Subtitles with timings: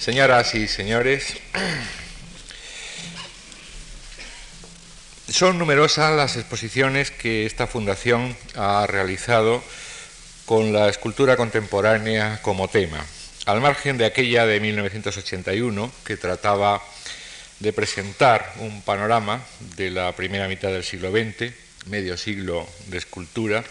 [0.00, 1.34] Señoras y señores,
[5.28, 9.62] son numerosas las exposiciones que esta fundación ha realizado
[10.46, 13.04] con la escultura contemporánea como tema,
[13.44, 16.82] al margen de aquella de 1981 que trataba
[17.58, 19.42] de presentar un panorama
[19.76, 21.52] de la primera mitad del siglo XX,
[21.88, 23.62] medio siglo de escultura,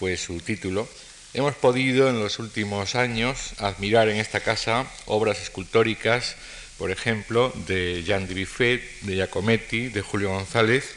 [0.00, 0.88] fue su título,
[1.32, 6.36] hemos podido en los últimos años admirar en esta casa obras escultóricas,
[6.78, 10.94] por ejemplo, de Jean Dubuffet, de Giacometti, de Julio González,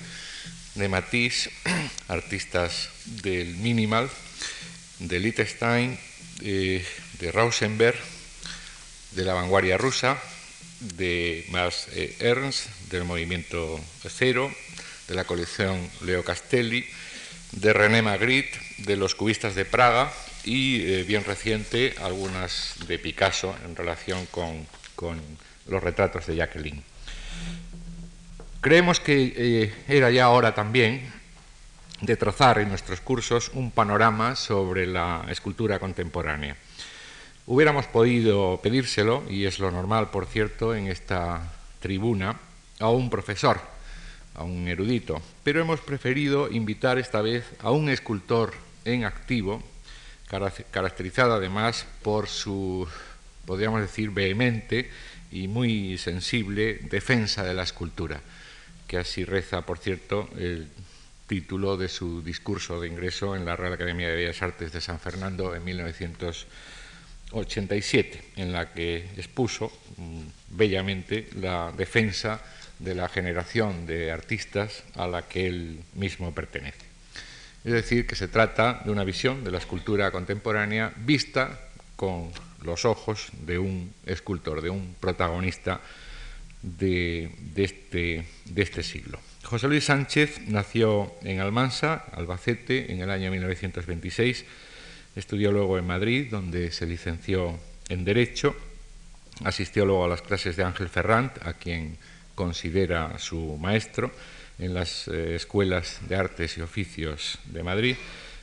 [0.76, 1.52] de Matisse,
[2.08, 4.10] artistas del minimal,
[5.00, 6.00] de Liechtenstein,
[6.40, 6.84] de,
[7.20, 8.00] de Rauschenberg,
[9.12, 10.20] de la vanguardia rusa,
[10.80, 13.80] de Mars eh, Ernst, del movimiento
[14.10, 14.52] cero,
[15.08, 16.86] de la colección Leo Castelli,
[17.52, 20.12] de René Magritte, de los cubistas de Praga
[20.44, 24.66] y, eh, bien reciente, algunas de Picasso en relación con,
[24.96, 25.22] con
[25.68, 26.84] los retratos de Jacqueline.
[28.62, 31.12] Creemos que eh, era ya hora también
[32.02, 36.56] de trazar en nuestros cursos un panorama sobre la escultura contemporánea.
[37.46, 42.40] Hubiéramos podido pedírselo, y es lo normal, por cierto, en esta tribuna,
[42.80, 43.60] a un profesor,
[44.36, 48.54] a un erudito, pero hemos preferido invitar esta vez a un escultor
[48.86, 49.62] en activo,
[50.72, 52.88] caracterizado además por su,
[53.46, 54.90] podríamos decir, vehemente
[55.32, 58.22] y muy sensible defensa de la escultura,
[58.88, 60.70] que así reza, por cierto, el
[61.28, 65.00] título de su discurso de ingreso en la Real Academia de Bellas Artes de San
[65.00, 72.44] Fernando en 1987, en la que expuso mm, bellamente la defensa
[72.80, 76.83] de la generación de artistas a la que él mismo pertenece.
[77.64, 81.60] Es decir, que se trata de una visión de la escultura contemporánea vista
[81.96, 82.30] con
[82.62, 85.80] los ojos de un escultor, de un protagonista
[86.62, 88.26] de, este,
[88.56, 89.20] este siglo.
[89.44, 94.46] José Luis Sánchez nació en Almansa, Albacete, en el año 1926.
[95.16, 97.60] Estudió luego en Madrid, donde se licenció
[97.90, 98.56] en Derecho.
[99.44, 101.98] Asistió luego a las clases de Ángel Ferrand, a quien
[102.36, 104.12] considera su maestro,
[104.60, 107.96] en las eh, escuelas de artes y oficios de Madrid.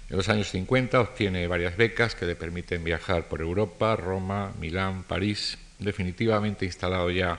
[0.09, 5.05] En los años 50 obtiene varias becas que le permiten viajar por Europa, Roma, Milán,
[5.05, 5.59] París.
[5.79, 7.39] Definitivamente instalado ya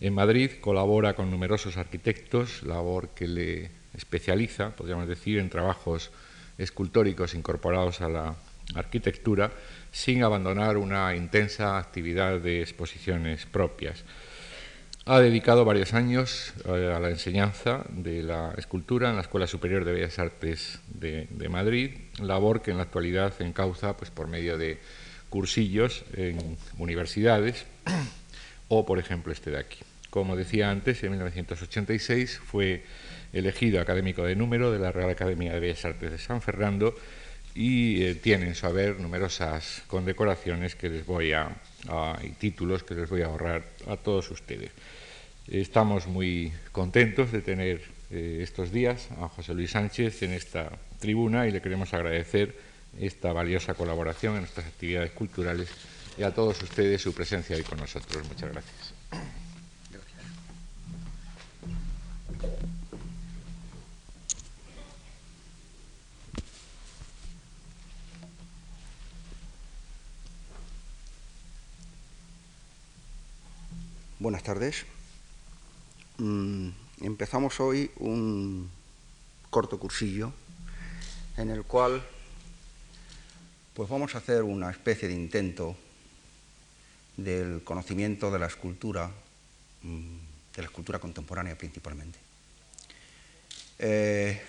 [0.00, 6.10] en Madrid, colabora con numerosos arquitectos, labor que le especializa, podríamos decir, en trabajos
[6.58, 8.34] escultóricos incorporados a la
[8.74, 9.52] arquitectura,
[9.92, 14.04] sin abandonar una intensa actividad de exposiciones propias.
[15.04, 19.84] Ha dedicado varios años eh, a la enseñanza de la escultura en la Escuela Superior
[19.84, 21.90] de Bellas Artes de, Madrid,
[22.20, 24.78] labor que en la actualidad encauza pues, por medio de
[25.28, 27.66] cursillos en universidades
[28.68, 29.80] o, por ejemplo, este de aquí.
[30.08, 32.84] Como decía antes, en 1986 fue
[33.32, 36.94] elegido académico de número de la Real Academia de Bellas Artes de San Fernando
[37.54, 41.50] y eh, tiene en su haber numerosas condecoraciones que les voy a,
[42.22, 44.70] y títulos que les voy a ahorrar a todos ustedes.
[45.48, 50.70] Estamos muy contentos de tener eh, estos días a José Luis Sánchez en esta
[51.00, 52.56] tribuna y le queremos agradecer
[52.98, 55.68] esta valiosa colaboración en nuestras actividades culturales
[56.16, 58.22] y a todos ustedes su presencia hoy con nosotros.
[58.28, 58.94] Muchas gracias.
[74.22, 74.84] Buenas tardes.
[76.18, 76.68] Mm,
[77.00, 78.70] empezamos hoy un
[79.50, 80.32] corto cursillo
[81.36, 82.00] en el cual
[83.74, 85.74] pues vamos a hacer una especie de intento
[87.16, 89.10] del conocimiento de la escultura,
[89.82, 90.16] mm,
[90.54, 92.20] de la escultura contemporánea principalmente.
[93.80, 94.40] Eh,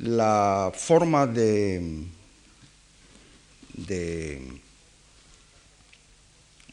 [0.00, 2.04] la forma de,
[3.72, 4.65] de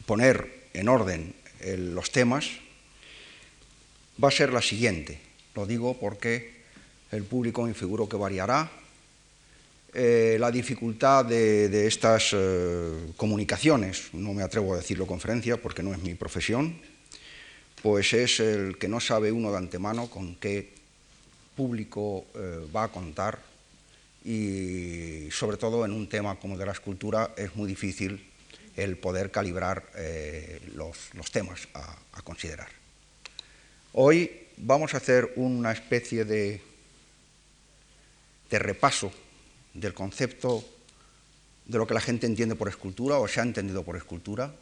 [0.06, 1.34] poner en orden
[1.78, 2.50] los temas
[4.22, 5.20] va a ser la siguiente.
[5.56, 6.64] Lo digo porque
[7.12, 8.70] el público me figuro que variará.
[9.94, 15.94] Eh, la dificultad de, estas eh, comunicaciones, no me atrevo a decirlo conferencia porque no
[15.94, 16.76] es mi profesión,
[17.82, 20.74] pues es el que no sabe uno de antemano con qué
[21.56, 23.40] público eh, va a contar
[24.26, 28.33] y sobre todo en un tema como de la escultura es muy difícil
[28.76, 32.70] el poder calibrar eh, los, temas a, considerar.
[33.94, 36.62] Hoy vamos a hacer una especie de,
[38.50, 39.12] repaso
[39.74, 40.64] del concepto
[41.66, 44.54] de lo que la gente entiende por escultura o se ha entendido por escultura,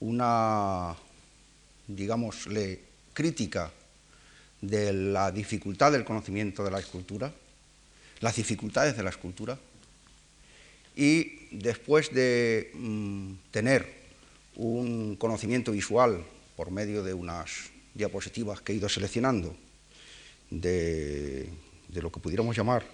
[0.00, 0.96] una,
[1.86, 2.80] digámosle,
[3.12, 3.70] crítica
[4.62, 7.32] de la dificultad del conocimiento de la escultura,
[8.20, 9.58] las dificultades de la escultura,
[10.96, 14.02] y después de mm, tener
[14.56, 16.24] un conocimiento visual
[16.56, 19.56] por medio de unas diapositivas que he ido seleccionando
[20.50, 21.48] de,
[21.92, 22.84] lo que pudiéramos llamar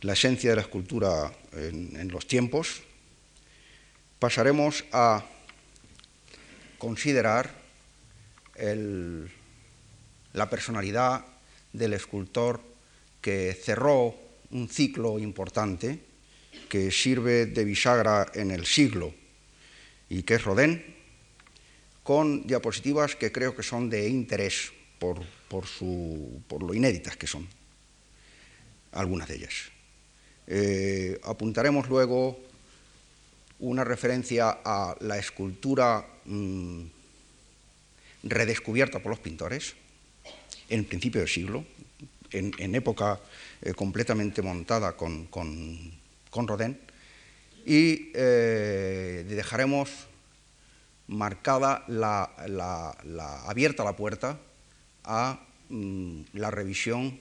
[0.00, 2.82] la esencia de la escultura en, los tiempos,
[4.18, 5.24] pasaremos a
[6.78, 7.50] considerar
[10.32, 11.24] la personalidad
[11.72, 12.60] del escultor
[13.20, 14.14] que cerró
[14.50, 16.07] un ciclo importante
[16.68, 19.14] que sirve de bisagra en el siglo
[20.08, 20.82] y que es Rodin,
[22.02, 25.20] con diapositivas que creo que son de interés por,
[26.60, 27.46] lo inéditas que son,
[28.92, 29.54] algunas de ellas.
[30.46, 32.40] Eh, apuntaremos luego
[33.60, 36.82] una referencia a la escultura mm,
[38.22, 39.74] redescubierta por los pintores
[40.68, 41.64] en principio del siglo,
[42.30, 43.20] en, época
[43.62, 45.28] eh, completamente montada con,
[46.32, 46.78] Rodin,
[47.64, 49.90] y eh, dejaremos
[51.08, 52.30] marcada la,
[53.46, 54.38] abierta la puerta
[55.04, 57.18] a mm, la revisión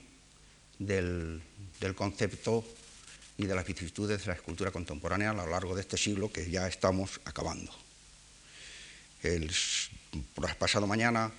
[0.77, 1.42] del,
[1.95, 2.63] concepto
[3.38, 6.50] y de las vicisitudes de la escultura contemporánea a lo largo de este siglo que
[6.50, 7.71] ya estamos acabando.
[9.24, 9.51] El,
[10.60, 11.31] pasado mañana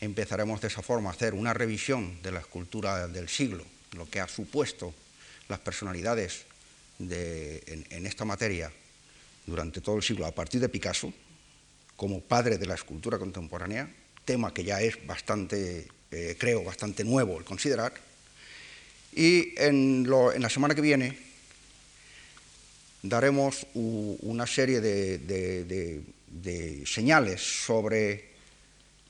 [0.00, 4.20] empezaremos de esa forma a hacer una revisión de la escultura del siglo, lo que
[4.20, 4.94] ha supuesto
[5.48, 6.46] las personalidades
[7.00, 8.70] en, esta materia
[9.46, 11.12] durante todo el siglo a partir de Picasso,
[11.96, 13.90] como padre de la escultura contemporánea,
[14.24, 17.92] tema que ya es bastante, eh, creo, bastante nuevo el considerar.
[19.14, 21.18] Y en, la semana que viene
[23.02, 26.02] daremos una serie de,
[26.86, 28.30] señales sobre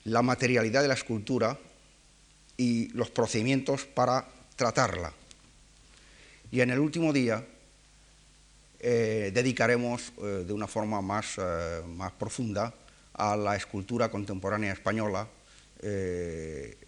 [0.04, 1.58] la materialidad de la escultura
[2.56, 4.26] y los procedimientos para
[4.56, 5.12] tratarla.
[6.52, 7.44] Y en el último día
[8.80, 11.36] eh, dedicaremos eh, de una forma más,
[11.86, 12.74] más profunda
[13.12, 15.28] a la escultura contemporánea española,
[15.82, 16.78] eh,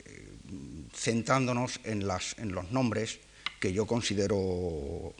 [0.94, 3.20] centrándonos en, los nombres
[3.60, 5.14] que yo considero,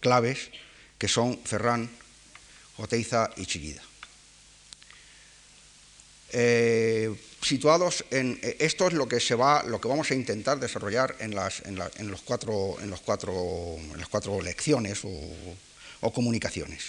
[0.00, 0.50] claves,
[0.98, 1.88] que son Ferrán,
[2.76, 3.82] Oteiza y Chillida.
[7.44, 11.16] Eh, situados en esto es lo que se va lo que vamos a intentar desarrollar
[11.20, 11.62] en las,
[12.00, 16.82] los cuatro, en, los cuatro, en las cuatro lecciones o, comunicaciones.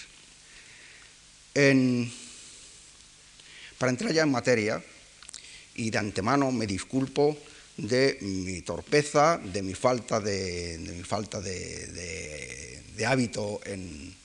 [1.54, 2.12] En,
[3.78, 4.84] para entrar ya en materia,
[5.76, 7.38] y de antemano me disculpo
[7.78, 14.16] de mi torpeza, de mi falta de, mi falta de, hábito en,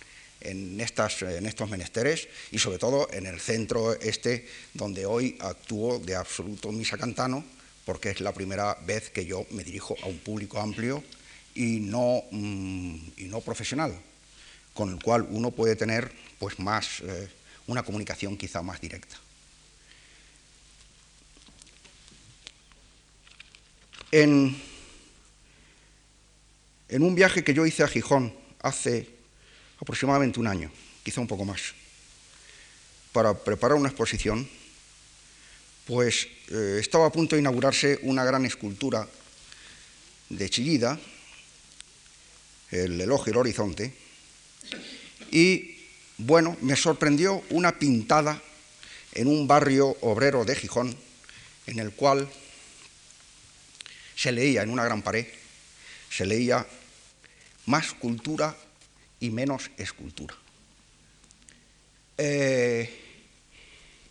[0.41, 6.17] estas, en, estos menesteres y sobre todo en el centro este donde hoy actúo de
[6.17, 7.45] absoluto misacantano
[7.85, 11.03] porque es la primera vez que yo me dirijo a un público amplio
[11.55, 13.95] y no, mm, y no profesional,
[14.75, 17.29] con el cual uno puede tener pues más, eh,
[17.67, 19.17] una comunicación quizá más directa.
[24.13, 24.61] En,
[26.91, 29.09] un viaje que yo hice a Gijón hace
[29.81, 30.71] aproximadamente un año,
[31.03, 31.75] quizá un poco más,
[33.13, 34.49] para preparar una exposición,
[35.87, 39.09] pues eh, estaba a punto de inaugurarse una gran escultura
[40.29, 41.01] de Chillida,
[42.71, 43.93] el elogio del horizonte,
[45.33, 45.77] y
[46.19, 48.41] bueno, me sorprendió una pintada
[49.15, 50.95] en un barrio obrero de Gijón,
[51.67, 52.29] en el cual
[54.15, 55.27] se leía en una gran pared,
[56.11, 56.67] se leía
[57.67, 58.57] más cultura
[59.21, 60.35] y menos escultura.
[62.19, 62.91] Eh,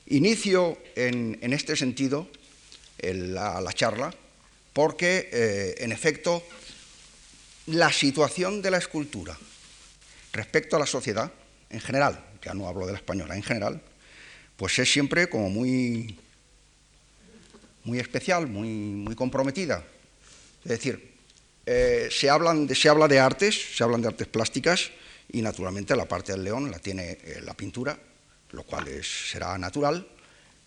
[0.07, 2.27] inicio en, este sentido
[3.01, 4.13] la, charla
[4.73, 6.43] porque, eh, en efecto,
[7.67, 9.37] la situación de la escultura
[10.33, 11.31] respecto a la sociedad
[11.69, 13.81] en general, ya no hablo de la española, en general,
[14.57, 16.17] pues es siempre como muy,
[17.83, 19.83] muy especial, muy, muy comprometida.
[20.63, 21.08] Es decir,
[21.71, 24.89] eh, se, hablan se habla de artes, se hablan de artes plásticas
[25.31, 27.95] y naturalmente la parte del león la tiene eh, la pintura,
[28.53, 30.07] lo cual será natural,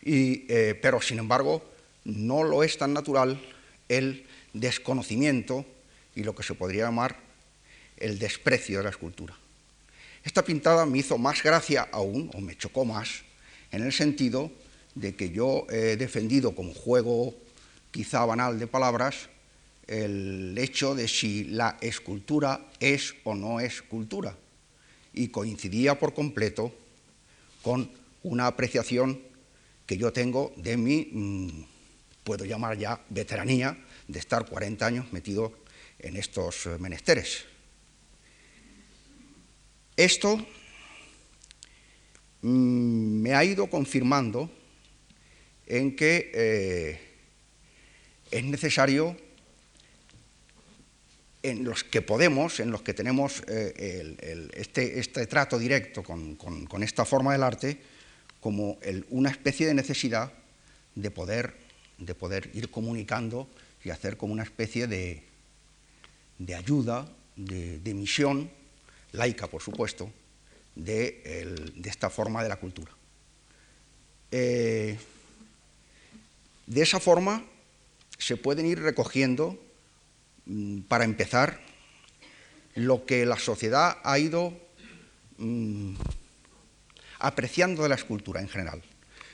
[0.05, 1.61] eh, pero sin embargo
[2.05, 3.43] no lo es tan natural
[3.89, 5.67] el desconocimiento
[6.15, 7.17] y lo que se podría llamar
[7.97, 9.35] el desprecio de la escultura.
[10.23, 13.25] Esta pintada me hizo más gracia aún, o me chocó más,
[13.73, 14.53] en el sentido
[14.95, 17.35] de que yo he defendido como juego
[17.91, 19.33] quizá banal de palabras
[19.87, 24.37] el hecho de si la escultura es o no es cultura.
[25.15, 26.73] y coincidía por completo
[27.61, 27.91] con
[28.23, 29.21] una apreciación
[29.87, 31.65] que yo tengo de mi, mm,
[32.25, 33.77] puedo llamar ya veteranía,
[34.09, 35.53] de estar 40 años metido
[35.99, 37.45] en estos menesteres.
[39.97, 40.39] Esto
[42.41, 44.51] mm, me ha ido confirmando
[45.67, 47.01] en que eh,
[48.31, 49.17] es necesario
[51.43, 57.05] en los que podemos, en los que tenemos eh, este, este, trato directo con, esta
[57.05, 57.79] forma del arte,
[58.41, 58.79] como
[59.11, 60.33] una especie de necesidad
[60.95, 61.55] de poder,
[61.99, 63.49] de poder ir comunicando
[63.85, 65.25] y hacer como una especie de,
[66.55, 68.51] ayuda, de, misión,
[69.13, 70.11] laica por supuesto,
[70.75, 72.93] de, esta forma de la cultura.
[74.31, 74.97] Eh,
[76.67, 77.45] de esa forma
[78.19, 79.59] se pueden ir recogiendo
[80.89, 81.61] para empezar,
[82.75, 84.53] lo que la sociedad ha ido
[85.39, 85.95] mm,
[87.19, 88.83] apreciando de la escultura en general,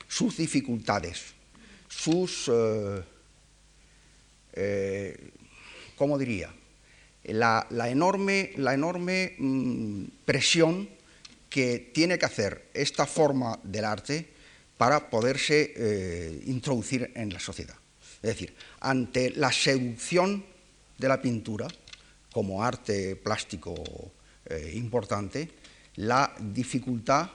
[0.06, 1.34] sus dificultades,
[1.88, 3.02] sus, eh,
[4.52, 5.30] eh,
[5.96, 6.52] ¿cómo diría?
[7.24, 10.88] La, enorme, la enorme mm, presión
[11.48, 14.28] que tiene que hacer esta forma del arte
[14.76, 17.76] para poderse eh, introducir en la sociedad.
[18.22, 20.44] Es decir, ante la seducción
[20.98, 21.68] de la pintura
[22.32, 23.74] como arte plástico
[24.46, 25.48] eh, importante
[25.96, 27.30] la dificultad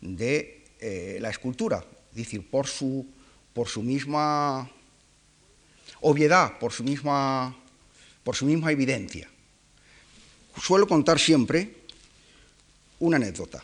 [0.00, 3.06] de eh, la escultura, es decir, por su,
[3.52, 4.68] por su misma
[6.00, 7.54] obviedad, por su misma,
[8.24, 9.28] por su misma evidencia.
[10.60, 11.82] Suelo contar siempre
[12.98, 13.62] una anécdota.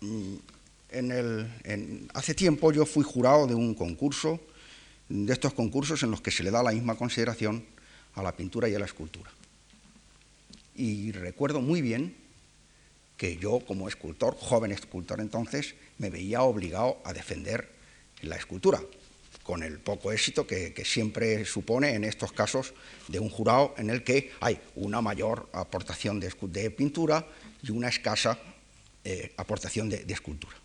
[0.00, 0.34] Mm,
[2.14, 4.40] hace tiempo yo fui jurado de un concurso
[5.12, 7.66] de estos concursos en los que se le da la misma consideración
[8.14, 9.30] a la pintura y a la escultura.
[10.74, 12.16] Y recuerdo muy bien
[13.18, 17.70] que yo como escultor, joven escultor entonces, me veía obligado a defender
[18.22, 18.80] la escultura,
[19.42, 22.72] con el poco éxito que, siempre supone en estos casos
[23.08, 27.26] de un jurado en el que hay una mayor aportación de, pintura
[27.62, 28.38] y una escasa
[29.04, 30.56] eh, aportación de escultura.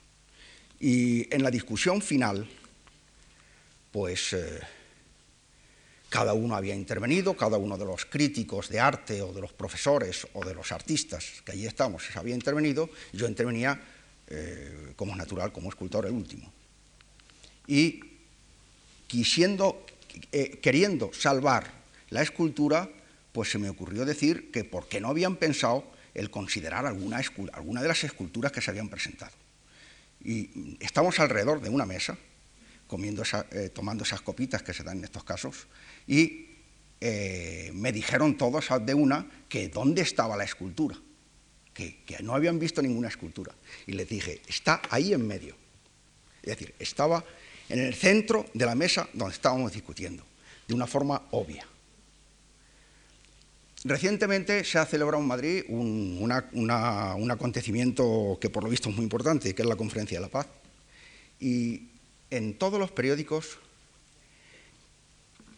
[0.80, 2.48] Y en la discusión final
[3.98, 4.60] pues eh,
[6.08, 10.28] cada uno había intervenido, cada uno de los críticos de arte o de los profesores
[10.34, 13.82] o de los artistas que allí estamos había intervenido, yo intervenía
[14.28, 16.54] eh, como natural, como escultor el último.
[17.66, 18.00] Y
[19.08, 19.84] quisiendo,
[20.32, 21.66] eh, queriendo salvar
[22.12, 22.88] la escultura,
[23.32, 27.20] pues se me ocurrió decir que por qué no habían pensado el considerar alguna,
[27.52, 29.34] alguna de las esculturas que se habían presentado.
[30.24, 32.16] Y estamos alrededor de una mesa,
[32.88, 35.68] comiendo eh, tomando esas copitas que se dan en estos casos,
[36.08, 36.48] y
[37.00, 40.98] eh, me dijeron todos de una que dónde estaba la escultura,
[41.74, 43.54] que, no habían visto ninguna escultura.
[43.86, 45.56] Y les dije, está ahí en medio.
[46.42, 47.24] Es decir, estaba
[47.70, 50.24] en el centro de la mesa donde estábamos discutiendo,
[50.68, 51.68] de una forma obvia.
[53.84, 56.18] Recientemente se ha celebrado en Madrid un,
[56.54, 60.32] un, acontecimiento que por lo visto es muy importante, que es la Conferencia de la
[60.32, 60.48] Paz.
[61.40, 61.90] Y
[62.30, 63.58] en todos los periódicos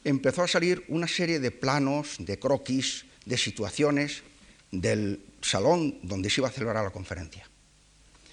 [0.03, 4.23] empezó a salir una serie de planos, de croquis, de situaciones
[4.71, 7.47] del salón donde se iba a celebrar la conferencia.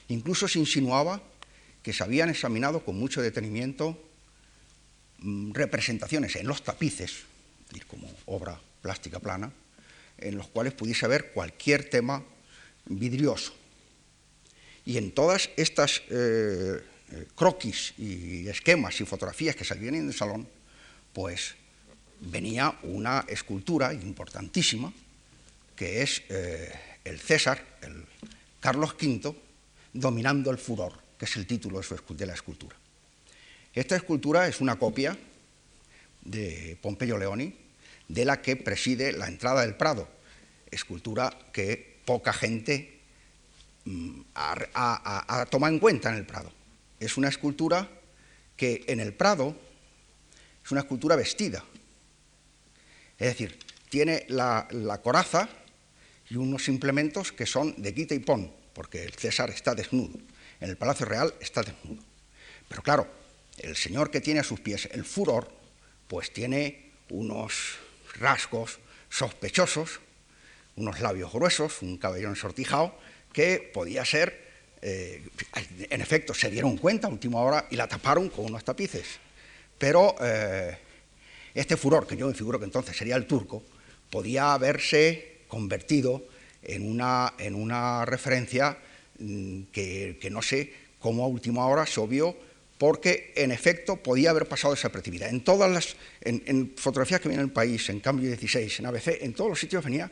[0.09, 1.23] Incluso se insinuaba
[1.83, 3.99] que se habían examinado con mucho detenimiento
[5.19, 7.25] mm, representaciones en los tapices,
[7.89, 9.53] como obra plástica plana,
[10.19, 12.25] en los cuales pudiese haber cualquier tema
[12.87, 13.53] vidrioso.
[14.85, 16.81] Y en todas estas eh,
[17.13, 20.49] eh, croquis y esquemas y fotografías que salían en el salón,
[21.13, 21.55] pues
[22.21, 24.93] venía una escultura importantísima,
[25.77, 26.73] que es eh,
[27.05, 28.05] el César, el
[28.59, 29.35] Carlos V,
[29.93, 32.75] dominando el furor, que es el título de la escultura.
[33.73, 35.17] Esta escultura es una copia
[36.23, 37.55] de Pompeyo Leoni,
[38.09, 40.09] de la que preside la entrada del Prado,
[40.71, 42.99] escultura que poca gente
[43.85, 46.56] mm, ha tomado en cuenta en el Prado
[47.01, 47.89] es una escultura
[48.57, 49.57] que en el Prado
[50.65, 51.65] es una escultura vestida.
[53.19, 54.69] Es decir, tiene la,
[55.03, 55.49] coraza
[56.29, 60.19] y unos implementos que son de quita y pon, porque el César está desnudo.
[60.61, 62.03] En el Palacio Real está desnudo.
[62.69, 63.07] Pero claro,
[63.59, 65.51] el señor que tiene a sus pies el furor,
[66.09, 67.77] pues tiene unos
[68.19, 70.01] rasgos sospechosos,
[70.75, 72.99] unos labios gruesos, un cabello ensortijado,
[73.33, 74.46] que podía ser
[74.89, 75.21] eh,
[75.91, 79.19] en efecto, se dieron cuenta a última hora y la taparon con unos tapices.
[79.77, 80.79] Pero eh,
[81.53, 83.65] este furor, que yo me figuro que entonces sería el turco,
[84.11, 86.29] podía haberse convertido
[86.63, 88.79] en una, en una referencia
[89.19, 92.37] mm, que, no sé cómo a última hora se obvió,
[92.79, 95.29] porque en efecto podía haber pasado desapercibida.
[95.29, 99.09] En todas las en, fotografías que vienen en el país, en Cambio 16, en ABC,
[99.23, 100.09] en todos los sitios venía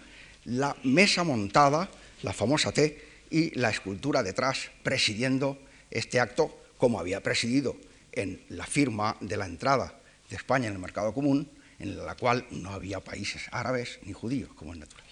[0.47, 1.89] la mesa montada,
[2.23, 5.59] la famosa T, y la escultura detrás presidiendo
[5.91, 7.77] este acto, como había presidido
[8.13, 9.99] en la firma de la entrada
[10.31, 11.51] de España en el mercado común,
[11.81, 15.05] en la cual no había países árabes ni judíos, como es natural.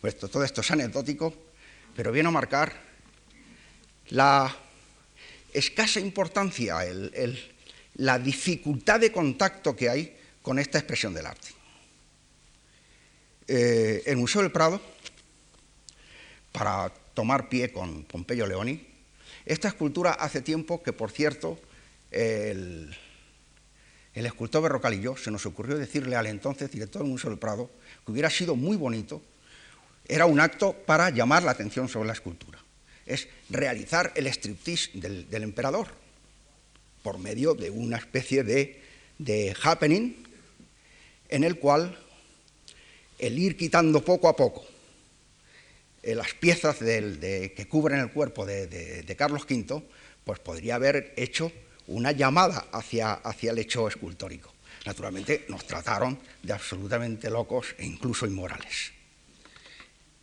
[0.00, 1.34] Pues todo esto es anecdótico,
[1.94, 2.72] pero viene a marcar
[4.08, 4.56] la
[5.52, 6.78] escasa importancia,
[7.96, 11.48] la dificultad de contacto que hay con esta expresión del arte.
[13.46, 14.80] Eh, el Museo del Prado,
[16.52, 18.80] para tomar pie con Pompeyo Leoni,
[19.44, 21.58] esta escultura hace tiempo que, por cierto,
[22.12, 22.96] el,
[24.14, 27.40] el escultor Berrocal y yo se nos ocurrió decirle al entonces director del Museo del
[27.40, 27.72] Prado
[28.06, 29.20] que hubiera sido muy bonito,
[30.06, 32.60] era un acto para llamar la atención sobre la escultura.
[33.04, 35.88] Es realizar el striptease del, emperador
[37.02, 40.14] por medio de una especie de, happening
[41.30, 41.98] en el cual
[43.18, 44.77] el ir quitando poco a poco
[46.08, 49.82] eh, las piezas que cubren el cuerpo de, de Carlos V,
[50.24, 51.52] pues podría haber hecho
[51.88, 54.52] una llamada hacia, hacia el hecho escultórico.
[54.86, 58.92] Naturalmente nos trataron de absolutamente locos e incluso inmorales.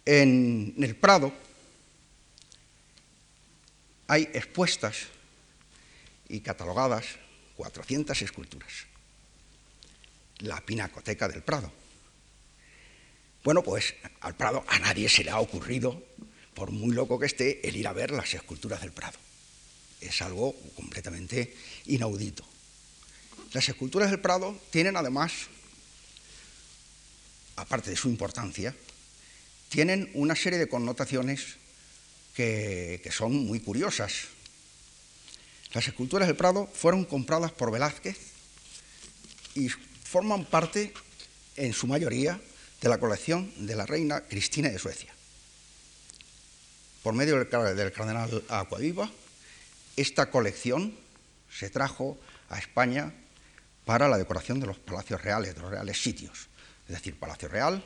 [0.05, 1.31] En el Prado
[4.07, 5.07] hay expuestas
[6.29, 7.05] y catalogadas
[7.57, 8.71] 400 esculturas.
[10.39, 11.84] La Pinacoteca del Prado.
[13.45, 16.03] Bueno, pues al Prado a nadie se le ha ocurrido,
[16.55, 19.19] por muy loco que esté, el ir a ver las esculturas del Prado
[20.01, 22.43] es algo completamente inaudito.
[23.53, 25.31] Las esculturas del Prado tienen además,
[27.55, 28.75] aparte de su importancia,
[29.69, 31.57] tienen una serie de connotaciones
[32.33, 34.29] que, son muy curiosas.
[35.71, 38.17] Las esculturas del Prado fueron compradas por Velázquez
[39.53, 40.93] y forman parte,
[41.57, 42.41] en su mayoría,
[42.81, 45.13] de la colección de la reina Cristina de Suecia.
[47.03, 49.09] Por medio del, cardenal Acuaviva,
[49.95, 50.95] esta colección
[51.49, 52.17] se trajo
[52.49, 53.13] a España
[53.85, 56.49] para la decoración de los palacios reales, de los reales sitios,
[56.87, 57.83] es decir, Palacio Real,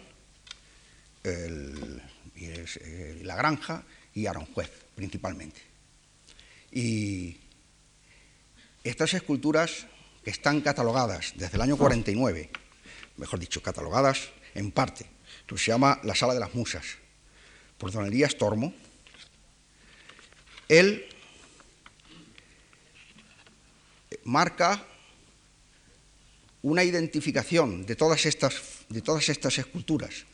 [1.24, 5.62] eh, la Granja y Aranjuez, principalmente.
[6.72, 7.38] Y
[8.84, 9.86] estas esculturas
[10.24, 12.50] que están catalogadas desde el año 49,
[13.18, 15.06] mejor dicho, catalogadas en parte,
[15.48, 16.86] que se llama la Sala de las Musas,
[17.78, 18.74] por don Elías Tormo,
[20.68, 21.06] él
[24.24, 24.86] marca
[26.62, 30.26] una identificación de todas estas, de todas estas esculturas,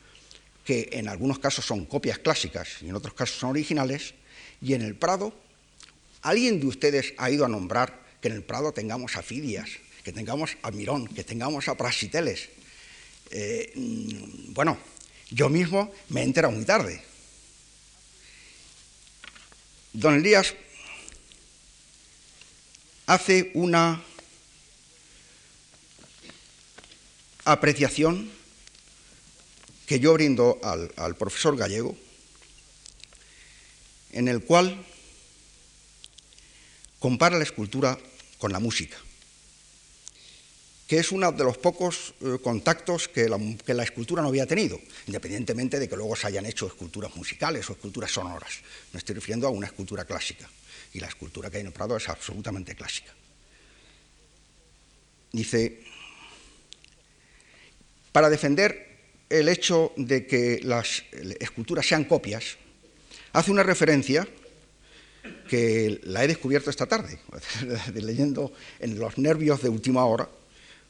[0.65, 4.15] que en algunos casos son copias clásicas y en otros casos son originales,
[4.61, 5.33] y en el Prado,
[6.21, 9.69] ¿alguien de ustedes ha ido a nombrar que en el Prado tengamos a Fidias,
[10.03, 12.49] que tengamos a Mirón, que tengamos a Prasiteles?
[13.31, 14.77] Eh, mm, bueno,
[15.29, 17.01] yo mismo me he enterado muy tarde.
[19.93, 20.53] Don Elías
[23.05, 24.03] hace una
[27.45, 28.31] apreciación
[29.85, 31.95] que yo brindo al, profesor gallego,
[34.11, 34.83] en el cual
[36.99, 37.97] compara la escultura
[38.39, 38.97] con la música,
[40.87, 44.45] que es uno de los pocos eh, contactos que la, que la, escultura no había
[44.45, 48.59] tenido, independientemente de que luego se hayan hecho esculturas musicales o esculturas sonoras.
[48.93, 50.47] Me estoy refiriendo a una escultura clásica
[50.93, 53.13] y la escultura que hay en el Prado es absolutamente clásica.
[55.31, 55.81] Dice,
[58.11, 58.95] para defender
[59.29, 61.03] el hecho de que las
[61.39, 62.57] esculturas sean copias,
[63.33, 64.27] hace una referencia
[65.49, 67.19] que la he descubierto esta tarde,
[67.95, 70.29] leyendo en los nervios de última hora,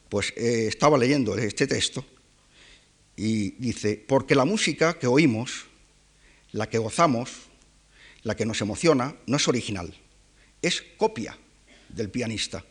[0.08, 2.04] pues eh, estaba leyendo este texto
[3.16, 5.66] y dice, porque la música que oímos,
[6.52, 7.30] la que gozamos,
[8.22, 9.94] la que nos emociona, no es original,
[10.60, 11.38] es copia
[11.88, 12.64] del pianista.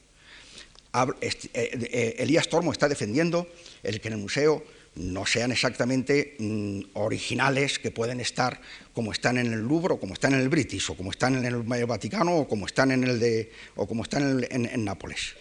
[1.22, 3.48] Eh, eh, Elías Tormo está defendiendo
[3.84, 4.64] el que en el museo
[4.96, 8.62] no sean exactamente mm, originales que pueden estar
[8.94, 11.46] como están en el Louvre o como están en el British o como están en
[11.46, 15.36] el Vaticano o como están en el de o como están en Nápoles.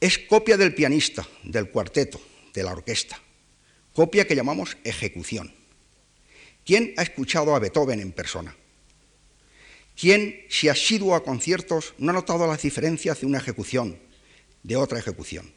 [0.00, 2.20] Es copia del pianista, del cuarteto,
[2.54, 3.20] de la orquesta,
[3.92, 5.52] copia que llamamos ejecución.
[6.64, 8.54] ¿Quién ha escuchado a Beethoven en persona?
[9.96, 13.98] ¿Quién, si ha sido a conciertos, no ha notado las diferencias de una ejecución
[14.62, 15.52] de otra ejecución?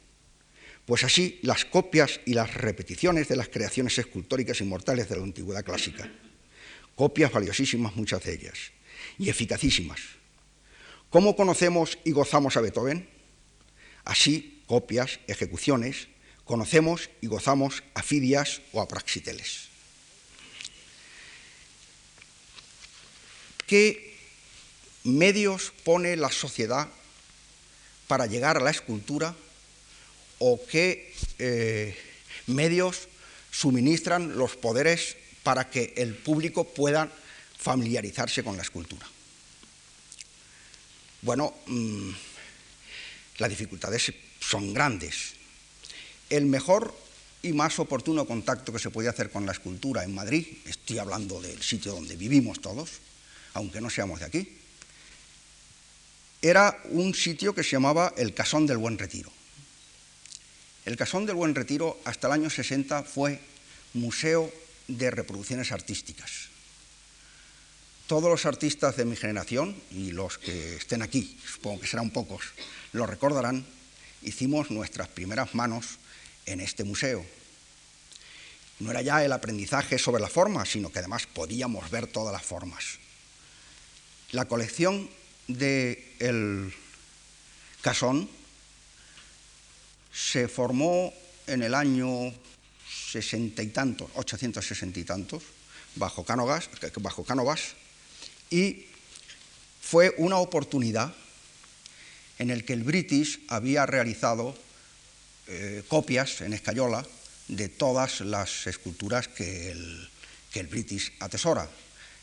[0.84, 5.64] pues así las copias y las repeticiones de las creaciones escultóricas inmortales de la antigüedad
[5.64, 6.10] clásica.
[6.94, 8.58] Copias valiosísimas muchas de ellas
[9.18, 10.00] y eficacísimas.
[11.10, 13.08] ¿Cómo conocemos y gozamos a Beethoven?
[14.04, 16.08] Así, copias, ejecuciones,
[16.44, 19.68] conocemos y gozamos a Fidias o a Praxiteles.
[23.66, 24.16] ¿Qué
[25.04, 26.88] medios pone la sociedad
[28.06, 29.34] para llegar a la escultura
[30.38, 31.96] o qué eh,
[32.46, 33.08] medios
[33.50, 37.10] suministran los poderes para que el público pueda
[37.58, 39.06] familiarizarse con la escultura.
[41.22, 42.10] Bueno, mm,
[43.42, 45.34] las dificultades son grandes.
[46.30, 46.96] El mejor
[47.42, 51.42] y más oportuno contacto que se podía hacer con la escultura en Madrid, estoy hablando
[51.42, 53.02] del sitio donde vivimos todos,
[53.54, 54.58] aunque no seamos de aquí,
[56.40, 59.32] era un sitio que se llamaba el Casón del Buen Retiro.
[60.84, 63.40] El Casón del Buen Retiro hasta el año 60 fue
[63.94, 64.52] museo
[64.86, 66.51] de reproducciones artísticas.
[68.12, 72.44] Todos los artistas de mi generación, y los que estén aquí, supongo que serán pocos,
[72.92, 73.64] lo recordarán,
[74.20, 75.96] hicimos nuestras primeras manos
[76.44, 77.24] en este museo.
[78.80, 82.42] No era ya el aprendizaje sobre la forma, sino que además podíamos ver todas las
[82.42, 82.98] formas.
[84.32, 85.08] La colección
[85.48, 86.74] del el
[87.80, 88.28] Casón
[90.12, 91.14] se formó
[91.46, 92.30] en el año
[93.10, 95.42] sesenta y tantos, 860 y tantos,
[95.94, 96.68] bajo Cánovas,
[97.00, 97.74] bajo Cánovas,
[98.52, 98.84] y
[99.80, 101.14] fue una oportunidad
[102.38, 104.54] en el que el British había realizado
[105.48, 107.06] eh, copias en escayola
[107.48, 110.08] de todas las esculturas que el,
[110.68, 111.68] British atesora.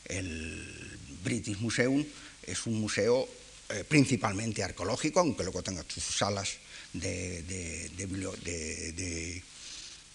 [0.06, 2.06] El British Museum
[2.44, 3.28] es un museo
[3.70, 6.58] eh, principalmente arqueológico, aunque luego tenga sus salas
[6.94, 7.92] de,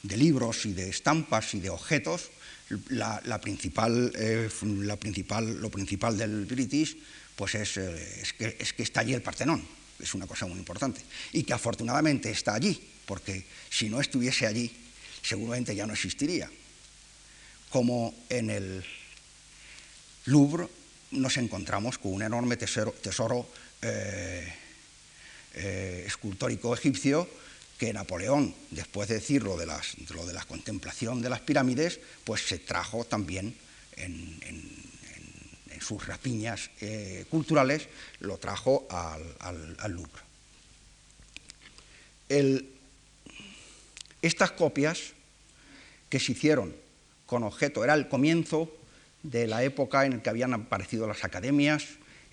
[0.03, 2.31] libros y de estampas y de objetos.
[2.75, 6.97] Eh, la principal, lo principal del British
[7.37, 9.63] pues es, eh, es, que, es que está allí el Partenón,
[9.99, 11.01] es una cosa muy importante,
[11.33, 14.71] y que afortunadamente está allí, porque si no estuviese allí,
[15.23, 16.49] seguramente ya no existiría.
[17.71, 18.85] Como en el
[20.27, 20.69] Louvre
[21.11, 23.49] nos encontramos con un enorme tesoro,
[23.83, 24.53] eh,
[26.07, 27.29] escultórico egipcio
[27.79, 32.01] que Napoleón, después de decir lo de, las, lo de la contemplación de las pirámides,
[32.25, 33.55] pues se trajo también
[33.97, 34.85] en,
[35.81, 37.89] sus rapiñas eh, culturales,
[38.21, 40.23] lo trajo al, Louvre.
[44.23, 45.13] estas copias
[46.09, 46.75] que se hicieron
[47.27, 48.73] con objeto, era el comienzo
[49.23, 51.85] de la época en que habían aparecido las academias,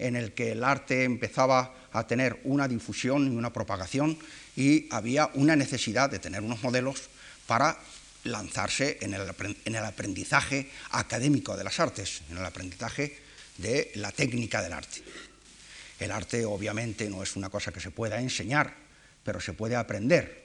[0.02, 4.18] en el que el arte empezaba a tener una difusión y una propagación
[4.56, 7.10] y había una necesidad de tener unos modelos
[7.48, 7.78] para
[8.24, 13.18] lanzarse en el, aprendizaje académico de las artes, en el aprendizaje
[13.58, 15.02] de la técnica del arte.
[16.00, 18.74] El arte obviamente no es una cosa que se pueda enseñar,
[19.24, 20.42] pero se puede aprender.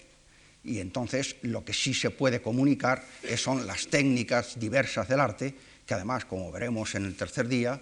[0.64, 3.05] Y entonces lo que sí se puede comunicar
[3.37, 5.55] son las técnicas diversas del arte
[5.87, 7.81] que además, como veremos en el tercer día,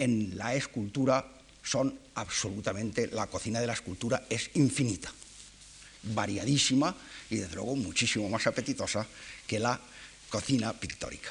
[0.00, 1.24] en la escultura
[1.62, 5.12] son absolutamente, la cocina de la escultura es infinita,
[6.02, 6.96] variadísima
[7.28, 9.06] y desde luego muchísimo más apetitosa
[9.46, 9.78] que la
[10.30, 11.30] cocina pictórica.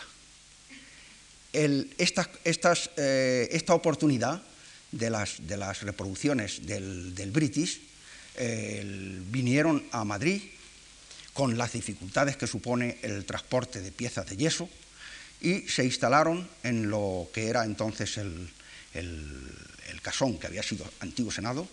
[1.51, 4.43] Eh, esta, oportunidad
[4.91, 7.81] de las, reproducciones del, British
[9.31, 10.43] vinieron a Madrid
[11.33, 14.69] con las dificultades que supone el transporte de piezas de yeso,
[15.41, 18.49] y se instalaron en lo que era entonces el,
[20.01, 21.67] casón, que había sido antiguo Senado,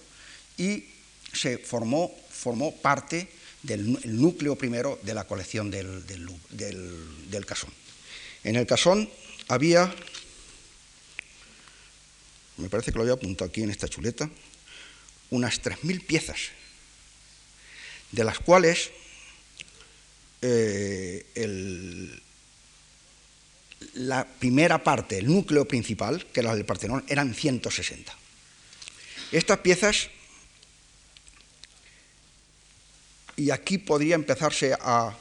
[0.58, 0.84] y
[1.32, 3.28] se formó, formó parte
[3.62, 7.70] del núcleo primero de la colección del, del, casón.
[8.44, 9.08] En el casón
[9.48, 9.92] había,
[12.58, 14.30] me parece que lo había apuntado aquí en esta chuleta,
[15.30, 16.38] unas 3.000 piezas,
[18.12, 18.90] de las cuales
[20.42, 22.22] eh, el,
[23.94, 28.12] la primera parte, el núcleo principal, que era el Partenón, eran 160.
[29.32, 30.08] Estas piezas,
[33.36, 35.16] y aquí podría empezarse a,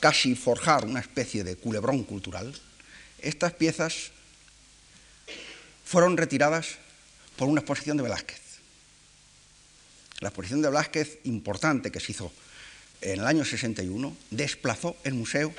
[0.00, 2.52] casi forjar una especie de culebrón cultural,
[3.20, 4.10] estas piezas
[5.84, 6.78] fueron retiradas
[7.36, 8.40] por una exposición de Velázquez.
[10.18, 12.32] La exposición de Velázquez, importante que se hizo
[13.00, 15.54] en el año 61, desplazó el museo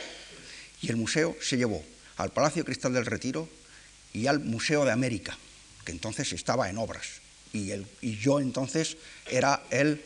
[0.81, 1.83] y el museo se llevó
[2.19, 3.47] al Palacio Cristal del Retiro
[4.13, 5.37] y al Museo de América,
[5.85, 7.21] que entonces estaba en obras.
[7.53, 7.71] Y,
[8.17, 8.97] yo entonces
[9.31, 10.03] era el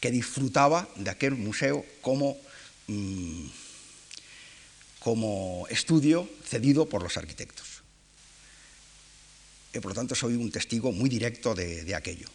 [0.00, 2.36] que disfrutaba de aquel museo como,
[2.88, 3.46] mm,
[4.98, 7.82] como estudio cedido por los arquitectos.
[9.72, 12.28] Y por lo tanto soy un testigo muy directo de aquello.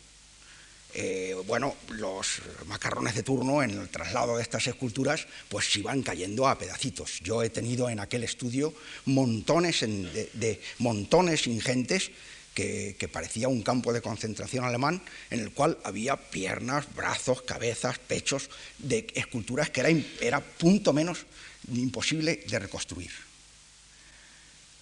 [0.95, 6.47] Eh, bueno, los macarrones de turno en el traslado de estas esculturas pues iban cayendo
[6.47, 7.19] a pedacitos.
[7.21, 8.73] Yo he tenido en aquel estudio
[9.05, 12.11] montones de, montones ingentes
[12.53, 15.01] que, parecía un campo de concentración alemán
[15.31, 19.89] en el cual había piernas, brazos, cabezas, pechos de esculturas que era,
[20.21, 21.25] era punto menos
[21.73, 23.11] imposible de reconstruir.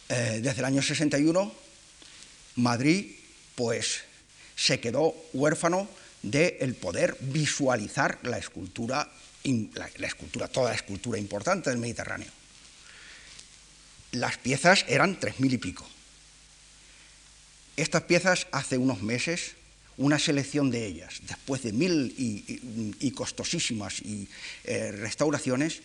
[0.10, 1.54] Eh, desde el año 61,
[2.58, 3.16] Madrid
[3.56, 4.02] pues
[4.58, 5.88] se quedó huérfano
[6.24, 9.10] de el poder visualizar la escultura,
[9.44, 12.30] la, escultura, toda la escultura importante del Mediterráneo.
[14.12, 15.88] Las piezas eran tres mil y pico.
[17.78, 19.56] Estas piezas hace unos meses,
[19.98, 24.28] una selección de ellas, después de mil y, costosísimas y,
[24.66, 25.82] eh, restauraciones,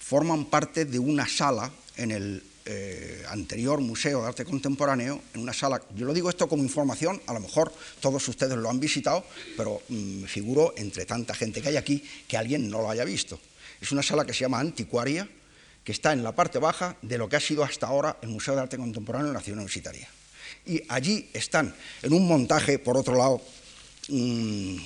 [0.00, 5.52] forman parte de una sala en el eh, anterior Museo de Arte Contemporáneo, en una
[5.52, 9.24] sala, yo lo digo esto como información, a lo mejor todos ustedes lo han visitado,
[9.56, 13.04] pero me mm, figuro entre tanta gente que hay aquí que alguien no lo haya
[13.04, 13.40] visto.
[13.80, 15.28] Es una sala que se llama Anticuaria,
[15.84, 18.54] que está en la parte baja de lo que ha sido hasta ahora el Museo
[18.54, 20.08] de Arte Contemporáneo en la Ciudad Universitaria.
[20.66, 23.40] Y allí están, en un montaje, por otro lado,
[24.08, 24.76] mm,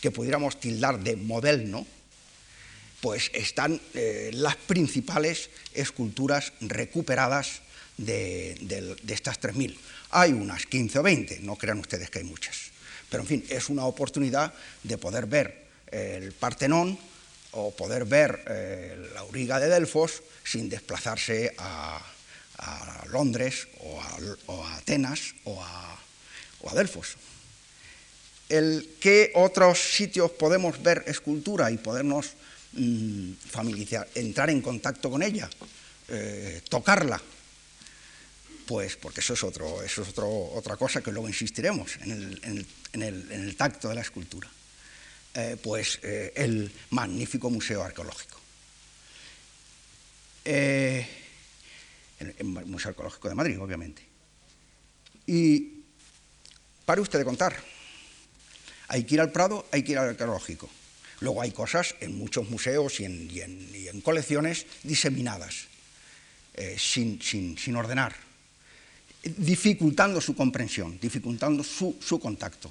[0.00, 1.86] que pudiéramos tildar de moderno,
[3.00, 7.60] pues están eh, las principales esculturas recuperadas
[7.96, 9.76] de, estas 3.000.
[10.10, 12.70] Hay unas 15 o 20, no crean ustedes que hay muchas.
[13.10, 16.98] Pero en fin, es una oportunidad de poder ver el Partenón
[17.52, 22.02] o poder ver eh, la auriga de Delfos sin desplazarse a,
[23.10, 27.16] Londres o a, Atenas o a, Delfos.
[28.48, 32.34] El, ¿Qué otros sitios podemos ver escultura y podernos
[32.76, 35.48] Mm, familiar, entrar en contacto con ella,
[36.08, 37.18] eh, tocarla,
[38.66, 42.40] pues porque eso es, otro, eso es otra cosa que luego insistiremos en el,
[42.92, 44.50] en el, en el, tacto de la escultura.
[45.32, 48.40] Eh, pues eh, el magnífico Museo Arqueológico.
[50.44, 51.06] el,
[52.44, 54.02] Museo Arqueológico de Madrid, obviamente.
[55.26, 55.82] Y
[56.84, 57.56] pare usted de contar.
[58.88, 60.68] Hay que ir al Prado, hay que ir al arqueológico.
[61.20, 65.66] Luego hay cosas en muchos museos y en, colecciones diseminadas,
[66.54, 68.14] eh, sin, ordenar,
[69.22, 72.70] dificultando su comprensión, dificultando su, contacto.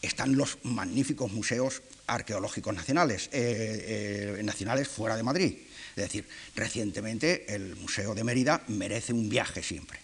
[0.00, 5.54] Están los magníficos museos arqueológicos nacionales, eh, eh, nacionales fuera de Madrid.
[5.90, 10.00] Es decir, recientemente el Museo de Mérida merece un viaje siempre.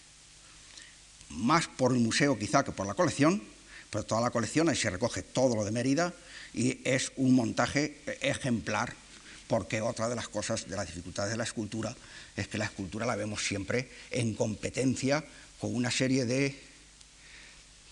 [1.31, 3.43] Más por el museo quizá que por la colección,
[3.91, 6.13] pero toda la colección ahí se recoge todo lo de Mérida
[6.57, 8.95] y es un montaje ejemplar
[9.47, 11.95] porque otra de las cosas, de las dificultades de la escultura,
[12.35, 15.23] es que la escultura la vemos siempre en competencia
[15.61, 16.59] con una serie de,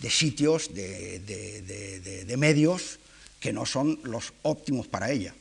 [0.01, 2.99] de sitios, de, medios
[3.39, 5.35] que no son los óptimos para ella.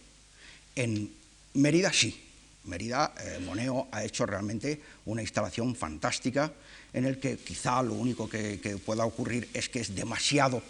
[0.76, 1.12] En
[1.54, 2.22] Mérida sí,
[2.66, 6.54] Mérida, eh, Moneo ha hecho realmente una instalación fantástica
[6.94, 10.62] en el que quizá lo único que, que pueda ocurrir es que es demasiado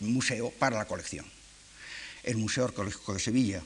[0.00, 1.24] museo para la colección
[2.24, 3.62] el Museo Arqueológico de Sevilla,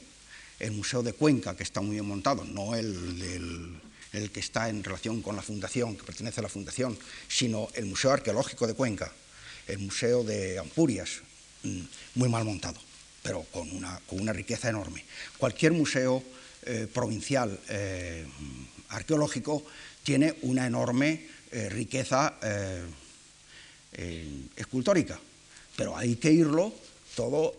[0.61, 3.81] el Museo de Cuenca, que está muy bien montado, no el,
[4.13, 6.97] el, que está en relación con la fundación, que pertenece a la fundación,
[7.29, 9.13] sino el Museo Arqueológico de Cuenca,
[9.67, 11.23] el Museo de Ampurias,
[11.65, 11.81] mm,
[12.15, 12.81] muy mal montado,
[13.23, 15.05] pero con una, con una riqueza enorme.
[15.39, 16.23] Cualquier museo
[16.67, 18.25] eh, provincial eh,
[18.89, 19.63] arqueológico
[20.03, 22.39] tiene una enorme eh, riqueza
[24.57, 25.21] escultórica,
[25.77, 26.75] pero hay que irlo
[27.15, 27.55] todo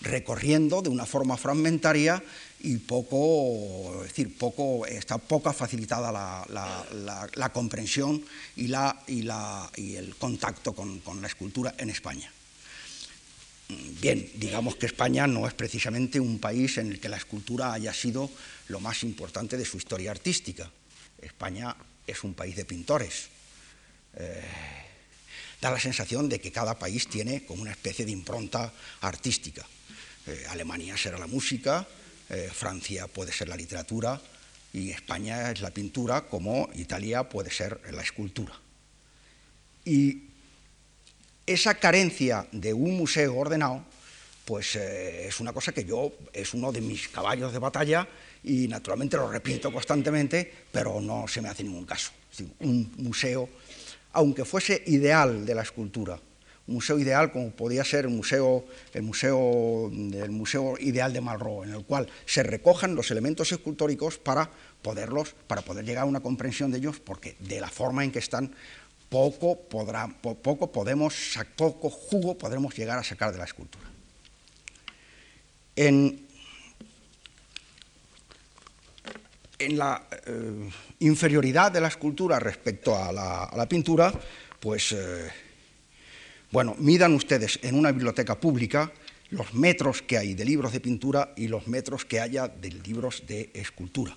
[0.00, 2.22] recorriendo de una forma fragmentaria
[2.60, 8.22] y poco, es decir, poco, está poco facilitada la, comprensión
[8.56, 9.26] y, la, y,
[9.76, 12.30] y, el contacto con, la escultura en España.
[13.68, 17.92] Bien, digamos que España no es precisamente un país en el que la escultura haya
[17.92, 18.30] sido
[18.68, 20.70] lo más importante de su historia artística.
[21.20, 23.28] España es un país de pintores.
[24.16, 24.42] Eh,
[25.60, 29.66] da la sensación de que cada país tiene como una especie de impronta artística.
[30.28, 31.86] Eh, Alemania será la música,
[32.28, 34.20] eh, Francia puede ser la literatura
[34.74, 38.52] y España es la pintura, como Italia puede ser la escultura.
[39.86, 40.24] Y
[41.46, 43.82] esa carencia de un museo ordenado,
[44.44, 48.06] pues eh, es una cosa que yo, es uno de mis caballos de batalla
[48.44, 52.12] y naturalmente lo repito constantemente, pero no se me hace ningún caso.
[52.60, 53.48] un museo,
[54.12, 56.20] aunque fuese ideal de la escultura,
[56.68, 61.74] museo ideal como podía ser el museo, el museo, el museo ideal de Malraux, en
[61.74, 64.50] el cual se recojan los elementos escultóricos para
[64.82, 68.20] poderlos, para poder llegar a una comprensión de ellos, porque de la forma en que
[68.20, 68.54] están,
[69.08, 73.84] poco, podrá, poco podemos, poco jugo podremos llegar a sacar de la escultura.
[75.76, 76.26] En,
[79.58, 84.12] en la eh, inferioridad de la escultura respecto a la, pintura,
[84.60, 85.30] pues, eh,
[86.50, 88.92] bueno, midan ustedes en una biblioteca pública
[89.30, 93.24] los metros que hay de libros de pintura y los metros que haya de libros
[93.26, 94.16] de escultura.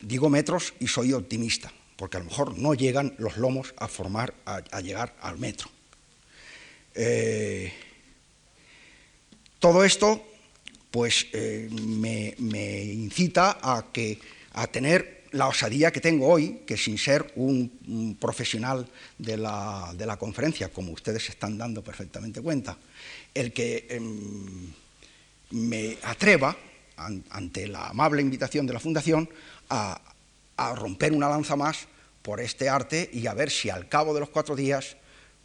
[0.00, 4.34] Digo metros y soy optimista, porque a lo mejor no llegan los lomos a formar,
[4.44, 5.68] a, llegar al metro.
[6.94, 7.72] Eh,
[9.58, 10.24] todo esto,
[10.90, 14.18] pues, eh, me, incita a, que,
[14.52, 18.86] a tener la osadía que tengo hoy, que sin ser un, profesional
[19.18, 22.76] de la, conferencia, como ustedes se están dando perfectamente cuenta,
[23.34, 24.72] el que em,
[25.50, 26.56] me atreva,
[27.30, 29.28] ante la amable invitación de la Fundación,
[29.68, 30.00] a,
[30.76, 31.88] romper una lanza más
[32.22, 34.96] por este arte y a ver si al cabo de los cuatro días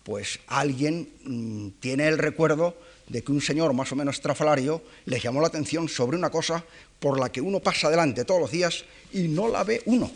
[0.04, 5.24] pues alguien mm, tiene el recuerdo de que un señor más o menos estrafalario les
[5.24, 6.64] llamó la atención sobre una cosa
[7.00, 10.12] por la que uno pasa adelante todos los días y no la ve uno.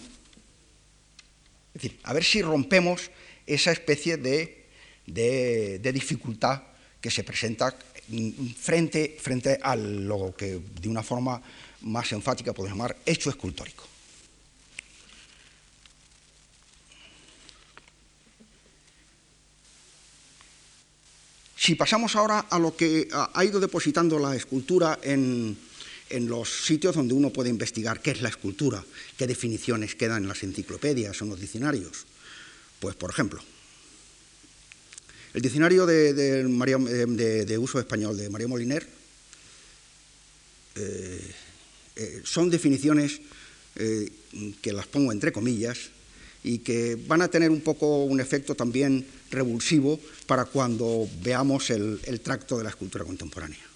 [1.73, 3.11] Es decir, a ver si rompemos
[3.45, 4.67] esa especie de,
[5.05, 6.63] de dificultad
[6.99, 7.75] que se presenta
[8.57, 11.41] frente, frente a lo que de una forma
[11.81, 13.85] más enfática podemos llamar hecho escultórico.
[21.55, 25.55] Si pasamos ahora a lo que ha ido depositando la escultura en,
[26.11, 28.83] en, los sitios donde uno puede investigar qué es la escultura,
[29.17, 32.05] qué definiciones quedan en las enciclopedias o en los diccionarios,
[32.79, 33.41] pues por ejemplo,
[35.33, 38.85] el diccionario de, uso español de María Moliner
[40.75, 41.31] eh,
[41.95, 43.21] eh, son definiciones
[43.75, 44.11] eh,
[44.61, 45.91] que las pongo entre comillas
[46.43, 51.99] y que van a tener un poco un efecto también revulsivo para cuando veamos el,
[52.21, 53.70] tracto de la escultura contemporánea.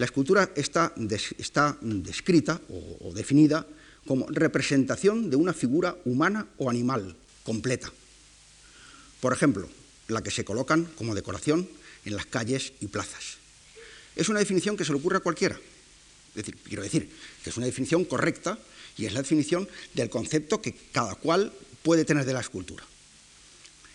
[0.00, 3.68] La escultura está, descrita o definida
[4.08, 7.92] como representación de una figura humana o animal completa
[9.20, 9.68] por ejemplo,
[10.08, 11.68] la que se colocan como decoración
[12.04, 13.38] en las calles y plazas.
[14.16, 15.60] Es una definición que se le ocurre a cualquiera.
[16.64, 17.08] quiero decir
[17.44, 18.58] que es una definición correcta
[18.96, 22.84] y es la definición del concepto que cada cual puede tener de la escultura.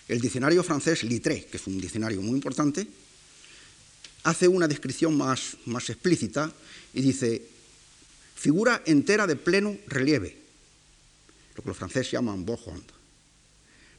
[0.08, 2.88] El diccionario francés Littré, que es un diccionario muy importante,
[4.26, 6.52] hace una descripción más, más explícita
[6.94, 7.46] y dice,
[8.36, 10.36] figura entera de pleno relieve,
[11.56, 12.60] lo que los franceses llaman beau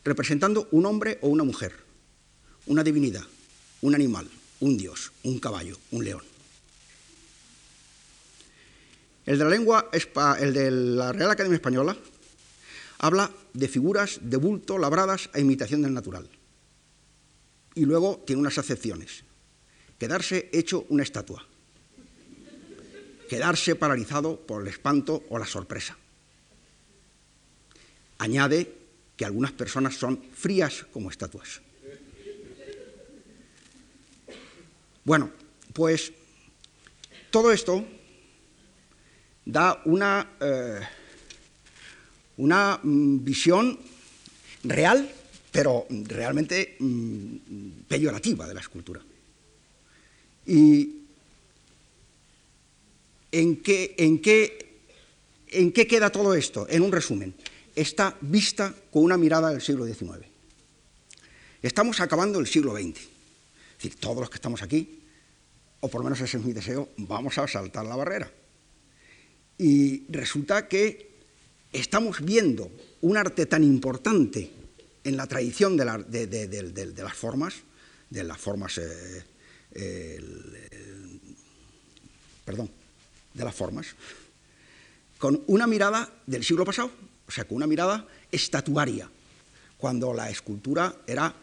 [0.04, 1.72] representando un hombre o una mujer,
[2.66, 3.24] una divinidad,
[3.82, 4.28] un animal,
[4.60, 6.22] un dios, un caballo, un león.
[9.26, 9.90] El de la lengua,
[10.40, 11.96] el de la Real Academia Española,
[12.98, 16.28] habla de figuras de bulto labradas a imitación del natural.
[17.74, 19.25] Y luego tiene unas acepciones.
[19.98, 21.46] Quedarse hecho una estatua.
[23.28, 25.96] Quedarse paralizado por el espanto o la sorpresa.
[28.18, 28.72] Añade
[29.16, 31.60] que algunas personas son frías como estatuas.
[35.04, 35.30] Bueno,
[35.72, 36.12] pues
[37.30, 37.84] todo esto
[39.44, 40.80] da una, eh,
[42.38, 43.78] una mm, visión
[44.64, 45.08] real,
[45.52, 49.00] pero realmente mm, peyorativa de la escultura.
[50.46, 51.02] ¿Y
[53.32, 54.80] en qué, en, qué,
[55.48, 56.66] en qué queda todo esto?
[56.68, 57.34] En un resumen
[57.74, 60.26] está vista con una mirada del siglo XIX.
[61.62, 62.96] Estamos acabando el siglo XX.
[62.96, 65.00] Es decir, todos los que estamos aquí,
[65.80, 68.30] o por lo menos ese es mi deseo, vamos a saltar la barrera.
[69.58, 71.10] Y resulta que
[71.72, 72.70] estamos viendo
[73.02, 74.50] un arte tan importante
[75.04, 77.54] en la tradición de, las formas,
[78.10, 79.22] de las formas, eh,
[82.44, 82.70] perdón,
[83.34, 83.86] de las formas,
[85.18, 86.90] con una mirada del siglo pasado
[87.26, 89.08] o sea, con una mirada estatuaria,
[89.76, 91.34] cuando la escultura era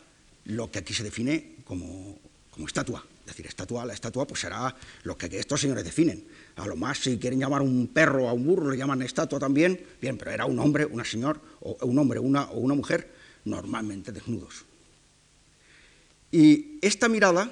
[0.45, 2.19] lo que aquí se define como,
[2.65, 3.03] estatua.
[3.21, 6.25] Es decir, estatua, la estatua pues será lo que estos señores definen.
[6.57, 9.79] A lo más, si quieren llamar un perro a un burro, le llaman estatua también,
[10.01, 13.11] bien, pero era un hombre, una señora, o un hombre una, o una mujer,
[13.45, 14.65] normalmente desnudos.
[16.31, 17.49] Y esta mirada,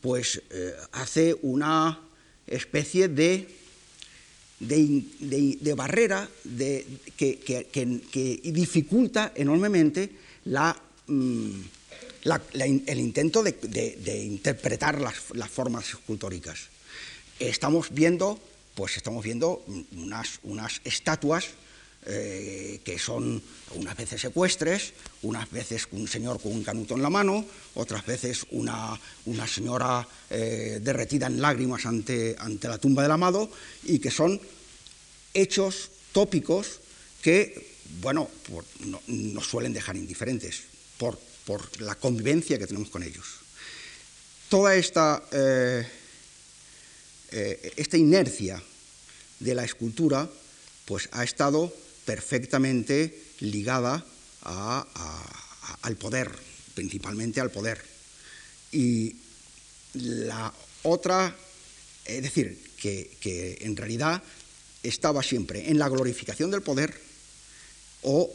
[0.00, 2.00] pues eh, hace una
[2.46, 3.58] especie de
[4.60, 6.28] de, barrera
[7.16, 10.10] que, dificulta enormemente
[10.46, 10.76] la
[11.06, 11.60] mm,
[12.54, 16.68] el intento de, interpretar las, formas escultóricas.
[17.38, 18.38] Estamos viendo,
[18.74, 21.46] pues estamos viendo unas, unas estatuas
[22.10, 23.42] eh, que son
[23.74, 27.44] unas veces secuestres, unas veces un señor con un canuto en la mano,
[27.74, 33.50] otras veces una, una señora eh, derretida en lágrimas ante, ante la tumba del amado,
[33.84, 34.40] y que son
[35.34, 36.80] hechos tópicos
[37.20, 38.30] que, bueno,
[39.08, 40.62] nos suelen dejar indiferentes
[40.96, 43.26] por, por, la convivencia que tenemos con ellos.
[44.48, 45.86] Toda esta, eh,
[47.76, 48.62] esta inercia
[49.40, 50.26] de la escultura
[50.86, 51.70] pues ha estado
[52.08, 54.02] perfectamente ligada
[55.82, 56.30] al poder,
[56.72, 57.84] principalmente al poder.
[58.72, 59.14] Y
[59.92, 60.50] la
[60.84, 61.36] otra,
[62.06, 64.22] es decir, que, en realidad
[64.82, 66.98] estaba siempre en la glorificación del poder
[68.00, 68.34] o,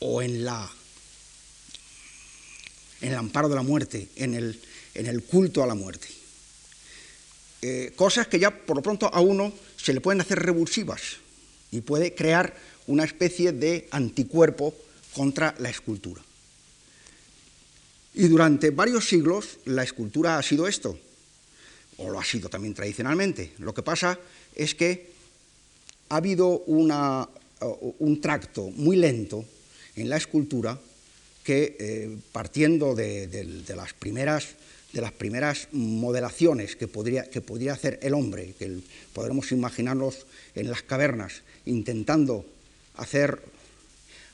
[0.00, 0.70] o en, la,
[3.00, 4.60] en el amparo de la muerte, en el,
[4.92, 6.08] en el culto a la muerte.
[7.62, 11.24] Eh, cosas que ya por lo pronto a uno se le pueden hacer revulsivas,
[11.76, 12.54] y puede crear
[12.86, 14.74] una especie de anticuerpo
[15.14, 16.22] contra la escultura.
[18.14, 20.98] Y durante varios siglos la escultura ha sido esto,
[21.98, 23.52] o lo ha sido también tradicionalmente.
[23.58, 24.18] Lo que pasa
[24.54, 25.10] es que
[26.08, 29.44] ha habido un tracto muy lento
[29.96, 30.78] en la escultura
[31.44, 34.46] que, eh, partiendo de, las primeras,
[34.96, 38.80] de las primeras modelaciones que podría, que podría hacer el hombre, que
[39.12, 40.24] podremos imaginarlos
[40.54, 42.46] en las cavernas, intentando
[42.96, 43.38] hacer,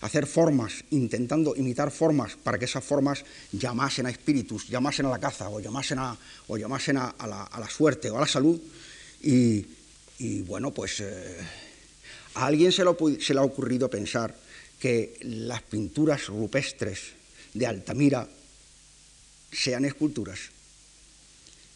[0.03, 5.19] hacer formas, intentando imitar formas para que esas formas llamasen a espíritus, llamasen a la
[5.19, 8.61] caza o llamasen a, o llamasen a, la, suerte o a la salud.
[9.21, 9.67] Y,
[10.47, 11.39] bueno, pues eh,
[12.35, 12.85] a alguien se,
[13.19, 14.33] se le ha ocurrido pensar
[14.79, 17.01] que las pinturas rupestres
[17.53, 18.29] de Altamira
[19.53, 20.39] sean esculturas.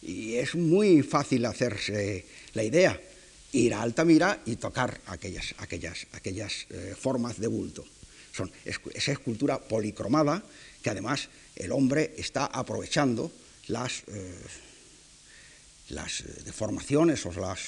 [0.01, 2.99] Y es muy fácil hacerse la idea
[3.53, 7.85] ir a Altamira y tocar aquellas, aquellas, aquellas eh, formas de bulto.
[8.33, 10.43] Son esa escultura policromada
[10.81, 13.31] que además el hombre está aprovechando
[13.67, 14.35] las, eh,
[15.89, 17.61] las eh, deformaciones o las,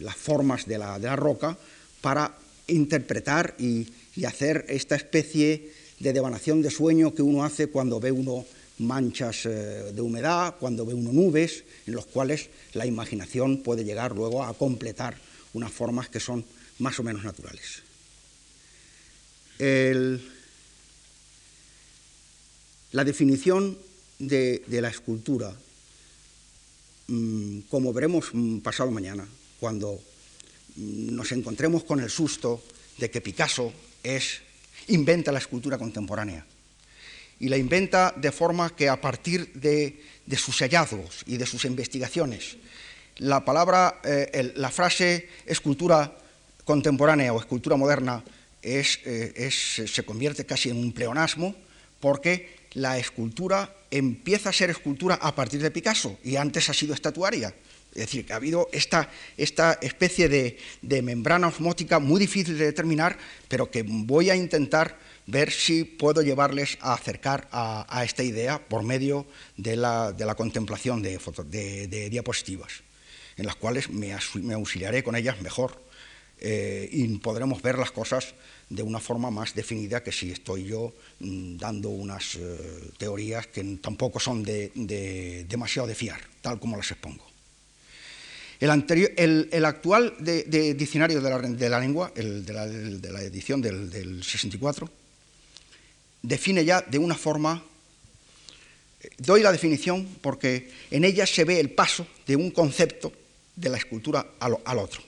[0.00, 1.58] las formas de la, de la, roca
[2.00, 2.32] para
[2.68, 8.10] interpretar y, y hacer esta especie de devanación de sueño que uno hace cuando ve
[8.10, 8.46] uno
[8.78, 14.14] manchas eh, de humedad, cuando ve uno nubes, en los cuales la imaginación puede llegar
[14.14, 15.16] luego a completar
[15.52, 16.44] unas formas que son
[16.78, 17.82] más o menos naturales.
[22.90, 23.78] la definición
[24.18, 25.54] de, la escultura,
[27.08, 29.26] mm, como veremos mm, pasado mañana,
[29.60, 29.94] cuando
[30.76, 32.62] mm, nos encontremos con el susto
[32.98, 33.72] de que Picasso
[34.02, 34.42] es,
[34.88, 36.46] inventa la escultura contemporánea
[37.40, 40.00] y la inventa de forma que a partir de,
[40.36, 42.56] sus hallazgos y de sus investigaciones,
[43.18, 46.18] la palabra, eh, la frase escultura
[46.64, 48.24] contemporánea o escultura moderna
[48.62, 51.54] eh, se convierte casi en un pleonasmo
[52.00, 56.94] porque la escultura empieza a ser escultura a partir de Picasso y antes ha sido
[56.94, 57.54] estatuaria.
[57.94, 62.64] Es decir, que ha habido esta, esta especie de, de membrana osmótica muy difícil de
[62.64, 63.16] determinar,
[63.46, 68.82] pero que voy a intentar ver si puedo llevarles a acercar a, esta idea por
[68.82, 71.18] medio de la, contemplación de,
[71.48, 72.82] de, diapositivas,
[73.36, 75.82] en las cuales me, auxiliaré con ellas mejor
[76.40, 78.34] eh, y podremos ver las cosas
[78.68, 83.62] de una forma más definida que si estoy yo mm, dando unas eh, teorías que
[83.80, 87.24] tampoco son de, demasiado de fiar, tal como las expongo.
[88.60, 92.52] El, anterior, el, actual diccionario de la, lengua, el de
[93.12, 95.03] la, edición del, del 64,
[96.24, 97.62] define ya de una forma,
[99.18, 103.12] doy la definición porque en ella se ve el paso de un concepto
[103.54, 105.02] de la escultura al, otro.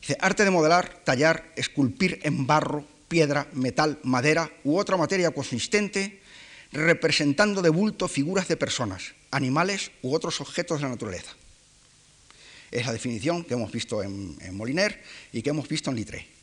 [0.00, 6.20] Dice, arte de modelar, tallar, esculpir en barro, piedra, metal, madera u otra materia consistente,
[6.70, 11.32] representando de bulto figuras de personas, animales u otros objetos de la naturaleza.
[12.70, 16.37] Es la definición que hemos visto en, en Moliner y que hemos visto en Littré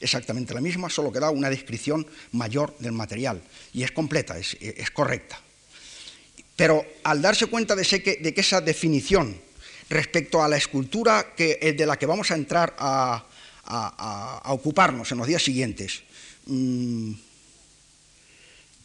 [0.00, 3.42] exactamente la misma, solo que da una descripción mayor del material
[3.72, 5.38] y es completa, es, correcta.
[6.56, 9.36] Pero al darse cuenta de, que, esa definición
[9.88, 13.26] respecto a la escultura eh, de la que vamos a entrar a,
[14.46, 16.02] ocuparnos en los días siguientes,
[16.46, 17.12] mm,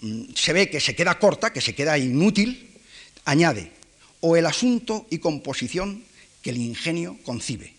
[0.02, 2.70] mm, se ve que se queda corta, que se queda inútil,
[3.26, 3.72] añade,
[4.22, 6.04] o el asunto y composición
[6.44, 7.74] que el ingenio concibe.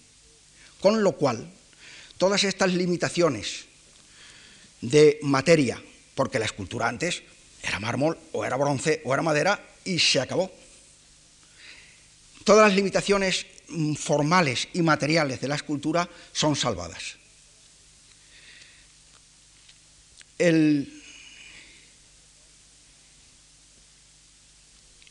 [0.81, 1.49] Con lo cual,
[2.19, 3.67] todas estas limitaciones
[4.81, 5.83] de materia,
[6.15, 7.23] porque la escultura antes
[7.63, 10.51] era mármol o era bronce o era madera y se acabó.
[12.45, 17.17] Todas las limitaciones mm, formales y materiales de la escultura son salvadas.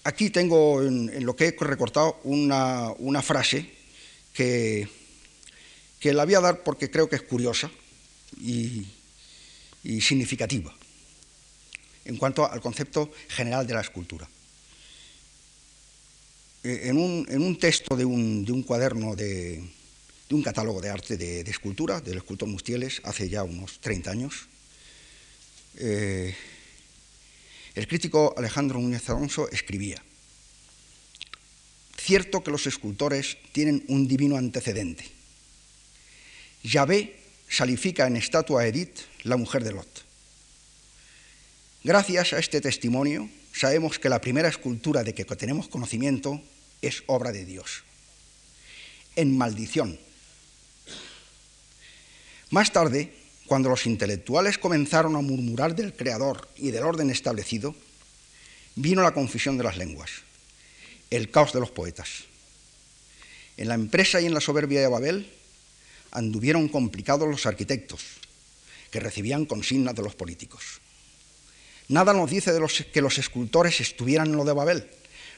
[0.06, 3.70] Aquí tengo en, lo que he recortado una, frase
[4.34, 4.88] que,
[6.06, 7.72] que, la voy a dar porque creo que es curiosa
[8.40, 8.86] y
[10.02, 10.76] significativa
[12.06, 14.30] en cuanto al concepto general de la escultura.
[16.64, 19.64] Eh, en un, texto de un, cuaderno de,
[20.30, 24.48] un catálogo de arte de, escultura del escultor Mustieles hace ya unos 30 años,
[25.78, 26.34] eh,
[27.74, 30.02] el crítico Alejandro Núñez Alonso escribía,
[31.98, 35.15] cierto que los escultores tienen un divino antecedente.
[36.66, 37.16] Yahvé
[37.48, 40.04] salifica en estatua a Edith, la mujer de Lot.
[41.84, 46.42] Gracias a este testimonio, sabemos que la primera escultura de que tenemos conocimiento
[46.82, 47.84] es obra de Dios.
[49.16, 50.00] En maldición.
[52.50, 53.14] Más tarde,
[53.46, 57.76] cuando los intelectuales comenzaron a murmurar del Creador y del orden establecido,
[58.74, 60.10] vino la confusión de las lenguas,
[61.12, 62.26] el caos de los poetas.
[63.56, 65.32] En la empresa y en la soberbia de Babel
[66.16, 68.02] anduvieron complicados los arquitectos,
[68.90, 70.80] que recibían consignas de los políticos.
[71.90, 74.90] Nada nos dice de los, que los escultores estuvieran en lo de Babel,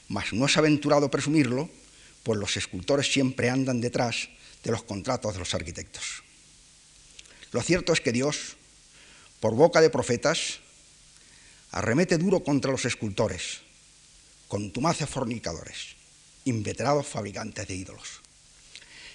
[0.08, 1.70] mas no es aventurado presumirlo,
[2.24, 4.30] pues los escultores siempre andan detrás
[4.64, 6.24] de los contratos de los arquitectos.
[7.52, 8.56] Lo cierto es que Dios,
[9.40, 10.60] por boca de profetas,
[11.72, 13.62] arremete duro contra los escultores,
[14.48, 15.96] contumaces fornicadores,
[16.46, 18.27] inveterados fabricantes de ídolos.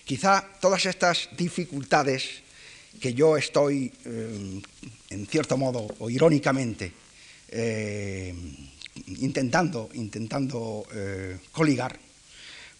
[0.05, 2.43] Quizá todas estas dificultades
[3.01, 4.61] que yo estoy, eh,
[5.11, 6.93] en cierto modo o irónicamente,
[7.49, 8.35] eh,
[9.19, 11.99] intentando, intentando eh, coligar,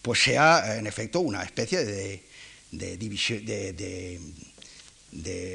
[0.01, 2.23] pues sea en efecto una especie de,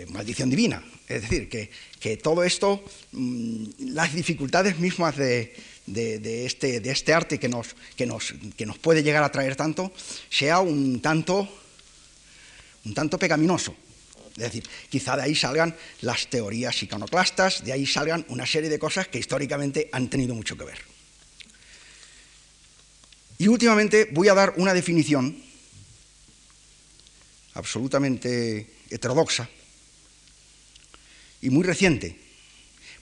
[0.08, 0.82] maldición divina.
[1.06, 5.54] Es decir, que, todo esto, mm, las dificultades mismas de,
[5.94, 9.92] este, de este arte que nos, que, nos, que nos puede llegar a traer tanto,
[10.30, 11.48] sea un tanto,
[12.84, 13.74] un tanto pecaminoso.
[14.36, 18.78] Es decir, quizá de ahí salgan las teorías iconoclastas, de ahí salgan una serie de
[18.78, 20.78] cosas que históricamente han tenido mucho que ver.
[23.38, 25.42] Y últimamente voy a dar una definición
[27.54, 29.48] absolutamente heterodoxa
[31.40, 32.16] y muy reciente.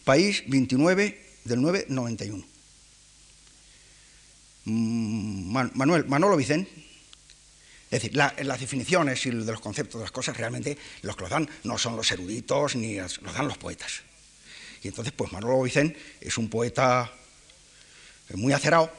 [0.05, 2.55] País 29 del 991.
[4.67, 6.87] Mm, Manuel, Manolo Vicente
[7.91, 11.31] es decir, las definiciones y de los conceptos de las cosas realmente los que los
[11.31, 14.03] dan no son los eruditos ni los, dan los poetas.
[14.83, 17.11] Y entonces, pues Manolo Vicen es un poeta
[18.35, 18.91] muy acerado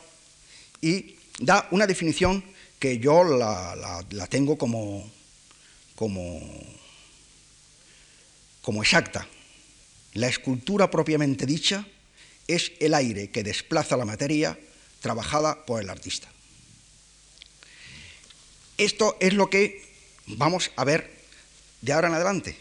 [0.82, 2.44] y da una definición
[2.80, 5.12] que yo la, tengo como,
[5.96, 6.40] como,
[8.62, 9.28] como exacta.
[10.14, 11.86] La escultura propiamente dicha
[12.48, 14.58] es el aire que desplaza la materia
[15.08, 16.28] trabajada por el artista.
[18.78, 19.82] Esto es lo que
[20.26, 21.10] vamos a ver
[21.80, 22.58] de ahora en adelante.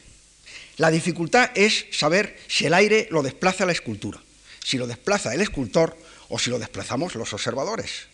[0.77, 4.23] La dificultad es saber si el aire lo desplaza la escultura,
[4.63, 8.07] si lo desplaza el escultor o si lo desplazamos los observadores.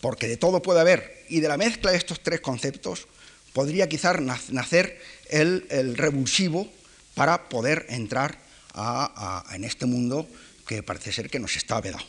[0.00, 3.06] Porque de todo puede haber, y de la mezcla de estos tres conceptos
[3.52, 4.20] podría quizás
[4.50, 6.68] nacer el, revulsivo
[7.14, 8.36] para poder entrar
[9.52, 10.28] en este mundo
[10.66, 12.04] que parece ser que nos está vedado.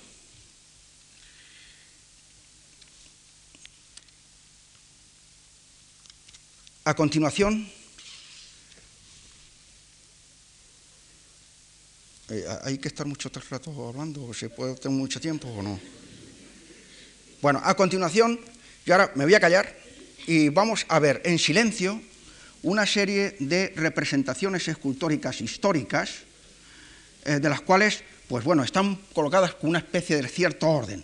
[6.88, 7.68] A continuación,
[12.30, 14.32] eh, ¿hay que estar mucho rato hablando?
[14.36, 15.80] ¿Se puede tener mucho tiempo o no?
[17.42, 18.40] Bueno, a continuación,
[18.86, 19.76] yo ahora me voy a callar
[20.28, 22.00] y vamos a ver en silencio
[22.62, 26.12] una serie de representaciones escultóricas históricas,
[27.26, 31.04] eh, de las cuales, pues bueno, están colocadas con una especie de cierto orden,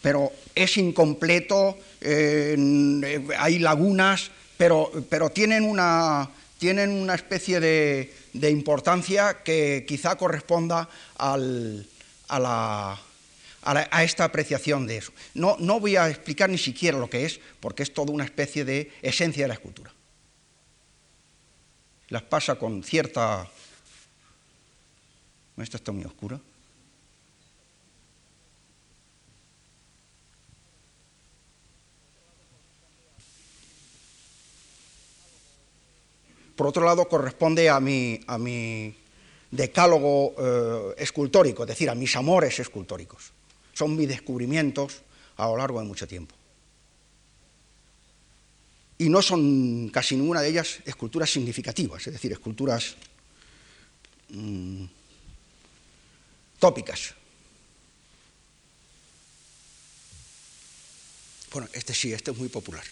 [0.00, 4.30] pero es incompleto, eh, hay lagunas,
[4.60, 8.12] pero, tienen, una, tienen una especie de,
[8.50, 10.86] importancia que quizá corresponda
[11.18, 11.38] a,
[14.02, 15.12] esta apreciación de eso.
[15.32, 18.66] No, no voy a explicar ni siquiera lo que es, porque es toda una especie
[18.66, 19.94] de esencia de la escultura.
[22.08, 23.48] Las pasa con cierta...
[25.56, 26.38] Esta está muy oscura.
[36.60, 38.94] Por otro lado, corresponde a mi, a mi
[39.50, 43.32] decálogo eh, escultórico, es decir, a mis amores escultóricos.
[43.72, 45.00] Son mis descubrimientos
[45.38, 46.34] a lo largo de mucho tiempo.
[48.98, 52.94] Y no son casi ninguna de ellas esculturas significativas, es decir, esculturas
[54.28, 54.84] mm,
[56.58, 57.14] tópicas.
[61.54, 62.84] Bueno, este sí, este es muy popular.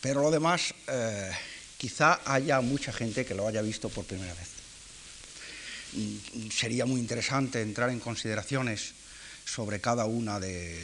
[0.00, 1.30] Pero lo demás, eh,
[1.76, 4.48] quizá haya mucha gente que lo haya visto por primera vez.
[5.92, 8.92] Mm, sería muy interesante entrar en consideraciones
[9.44, 10.78] sobre cada una de,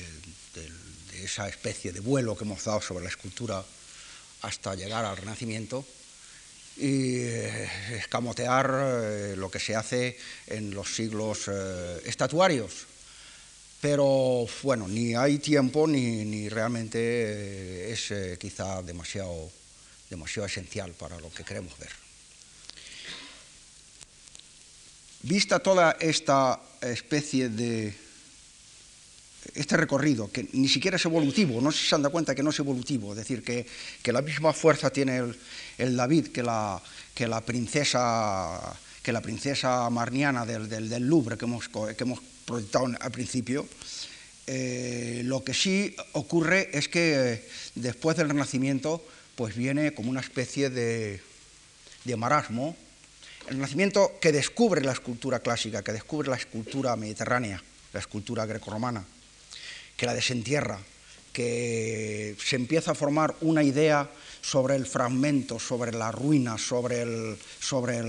[1.22, 3.64] esa especie de vuelo que hemos dado sobre la escultura
[4.42, 5.86] hasta llegar al Renacimiento
[6.76, 11.48] y eh, escamotear eh, lo que se hace en los siglos
[12.04, 12.86] estatuarios
[13.84, 19.50] pero bueno, ni hay tiempo ni, realmente eh, es eh, quizá demasiado,
[20.08, 21.90] demasiado esencial para lo que queremos ver.
[25.20, 27.94] Vista toda esta especie de
[29.54, 32.58] este recorrido, que ni siquiera es evolutivo, no se han dado cuenta que no es
[32.58, 33.66] evolutivo, es decir, que,
[34.10, 35.34] la misma fuerza tiene
[35.76, 36.80] el, David que la,
[37.14, 42.86] que la princesa que la princesa marniana del, del, Louvre que hemos, que hemos proyectado
[43.00, 43.66] al principio,
[44.46, 49.04] eh, lo que sí ocurre es que eh, después del Renacimiento
[49.36, 51.20] pues viene como una especie de,
[52.04, 52.76] de marasmo.
[53.48, 59.04] El Renacimiento que descubre la escultura clásica, que descubre la escultura mediterránea, la escultura grecorromana,
[59.96, 60.78] que la desentierra,
[61.32, 64.08] que se empieza a formar una idea
[64.40, 68.02] sobre el fragmento, sobre la ruina, sobre, el, sobre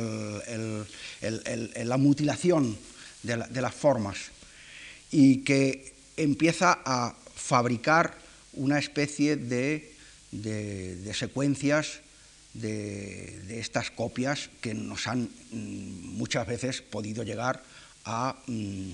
[1.85, 2.77] la mutilación
[3.25, 4.17] de, las formas
[5.11, 8.17] y que empieza a fabricar
[8.53, 9.91] una especie de,
[11.13, 12.01] secuencias
[12.53, 17.61] de, estas copias que nos han mm, muchas veces podido llegar
[18.05, 18.91] a, mm,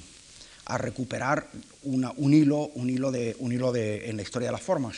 [0.77, 1.49] recuperar
[1.83, 4.95] un hilo, un hilo, de, un hilo de, en la historia de las formas.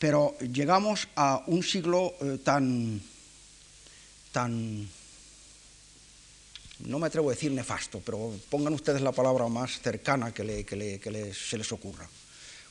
[0.00, 3.00] Pero llegamos a un siglo eh, tan,
[4.32, 4.88] tan
[6.80, 11.58] no me atrevo a decir nefasto, pero pongan ustedes la palabra más cercana que, se
[11.58, 12.08] les ocurra,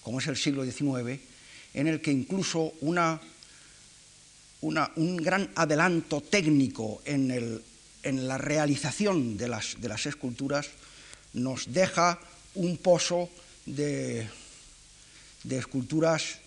[0.02, 1.20] como es el siglo XIX,
[1.74, 3.20] en el que incluso una,
[4.62, 7.62] un gran adelanto técnico en,
[8.04, 10.68] la realización de las, esculturas
[11.34, 12.20] nos deja
[12.56, 13.30] un pozo
[13.66, 14.28] de,
[15.50, 16.40] esculturas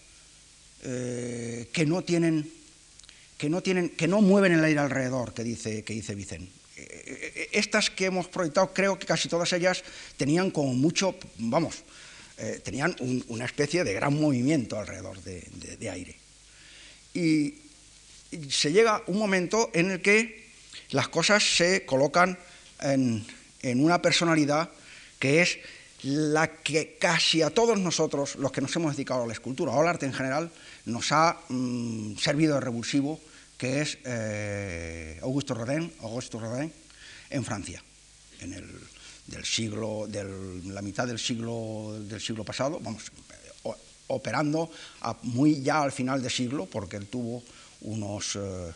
[0.82, 2.52] eh, que no tienen
[3.38, 6.55] que no, tienen, que no mueven el aire alrededor, que dice, que dice Vicente
[7.52, 9.82] estas que hemos proyectado, creo que casi todas ellas
[10.16, 11.84] tenían como mucho, vamos,
[12.38, 12.94] eh, tenían
[13.28, 16.16] una especie de gran movimiento alrededor de, aire.
[17.14, 17.54] Y,
[18.50, 20.44] se llega un momento en el que
[20.90, 22.36] las cosas se colocan
[22.82, 23.24] en,
[23.62, 24.68] una personalidad
[25.18, 25.58] que es
[26.02, 29.80] la que casi a todos nosotros, los que nos hemos dedicado a la escultura o
[29.80, 30.50] al arte en general,
[30.84, 33.18] nos ha mm, servido de revulsivo,
[33.56, 36.72] que es eh, Augusto Rodin, Augusto Rodin,
[37.30, 37.82] en Francia,
[38.40, 38.68] en el
[39.26, 43.10] del siglo, la mitad del siglo, del siglo pasado, vamos,
[44.08, 44.70] operando
[45.22, 47.42] muy ya al final del siglo, porque él tuvo
[47.80, 48.72] unos, eh,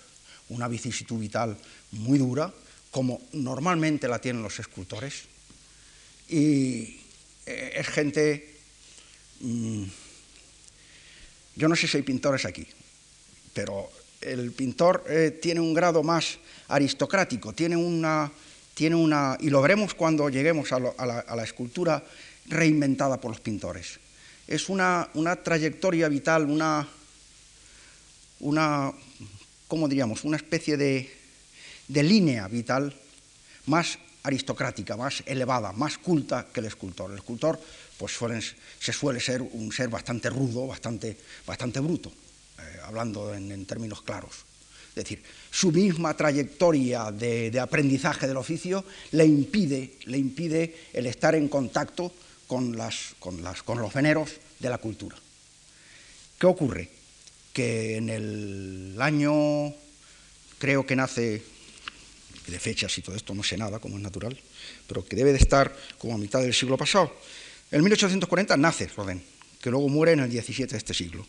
[0.49, 1.57] una vicisitud vital
[1.93, 2.53] muy dura,
[2.91, 5.23] como normalmente la tienen los escultores,
[6.29, 7.01] y
[7.47, 8.59] eh, es gente,
[9.41, 9.85] mm,
[11.57, 12.67] yo no sé si hay pintores aquí,
[13.55, 18.31] pero el pintor eh, tiene un grado más aristocrático, tiene una,
[18.75, 22.03] tiene una, y lo veremos cuando lleguemos a, la, escultura
[22.47, 23.99] reinventada por los pintores.
[24.47, 25.09] Es una,
[25.43, 26.87] trayectoria vital, una,
[28.41, 28.93] una,
[29.69, 31.11] ¿cómo diríamos?, una especie de,
[31.89, 32.95] línea vital
[33.67, 37.11] más aristocrática, más elevada, más culta que el escultor.
[37.11, 37.59] El escultor
[37.99, 38.19] pues
[38.79, 41.17] se suele ser un ser bastante rudo, bastante,
[41.47, 42.13] bastante bruto,
[42.61, 44.51] eh, hablando en términos claros.
[44.91, 51.35] Es decir, su misma trayectoria de, aprendizaje del oficio le impide, le impide el estar
[51.37, 52.13] en contacto
[52.49, 55.17] con, los veneros de la cultura.
[56.39, 56.91] ¿Qué ocurre?
[57.53, 59.73] Que en el año,
[60.59, 61.43] creo que nace,
[62.49, 64.37] de fechas y todo esto no sé nada, como es natural,
[64.89, 67.15] pero que debe de estar como a mitad del siglo pasado,
[67.71, 69.23] en 1840 nace Rodin,
[69.61, 71.25] que luego muere en el 17 de este siglo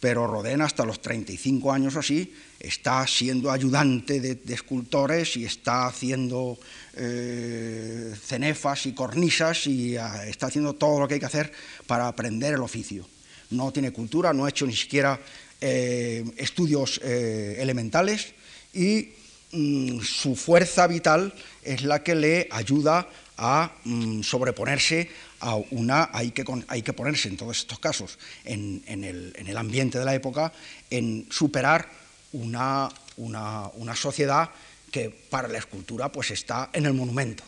[0.00, 5.86] pero Rodin hasta los 35 años o así está siendo ayudante de, escultores y está
[5.86, 6.58] haciendo
[6.94, 11.52] eh, cenefas y cornisas y ah, está haciendo todo lo que hay que hacer
[11.86, 13.06] para aprender el oficio.
[13.50, 15.18] No tiene cultura, no ha hecho ni siquiera
[15.60, 18.34] eh, estudios eh, elementales
[18.72, 19.10] y
[19.52, 23.08] mm, su fuerza vital es la que le ayuda
[23.38, 25.08] a mm, sobreponerse
[25.40, 30.04] a una, hay que, hay que ponerse en todos estos casos en, el, ambiente de
[30.04, 30.52] la época,
[30.90, 31.88] en superar
[32.32, 34.50] una, una, sociedad
[34.90, 37.44] que para la escultura pues está en el monumento.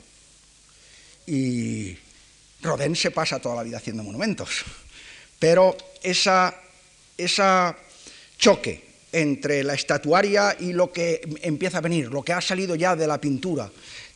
[1.26, 1.96] Y
[2.62, 4.64] Rodin se pasa toda la vida haciendo monumentos,
[5.38, 6.54] pero esa,
[7.18, 7.76] esa
[8.38, 12.94] choque entre la estatuaria y lo que empieza a venir, lo que ha salido ya
[12.94, 13.70] de la pintura,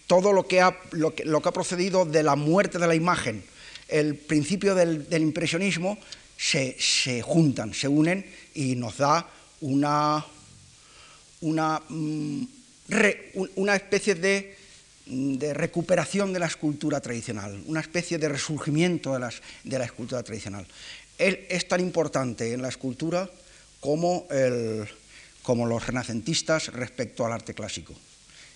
[0.06, 3.42] todo lo que ha, lo que, ha procedido de la muerte de la imagen,
[3.88, 5.98] el principio del, impresionismo,
[6.36, 6.76] se,
[7.22, 9.26] juntan, se unen y nos da
[9.60, 10.24] una,
[11.40, 12.42] una, mm,
[13.56, 14.56] una especie de,
[15.06, 20.22] de, recuperación de la escultura tradicional, una especie de resurgimiento de, las, de la escultura
[20.22, 20.66] tradicional.
[21.18, 23.30] Él es tan importante en la escultura
[23.80, 24.26] como,
[25.42, 27.94] como los renacentistas respecto al arte clásico.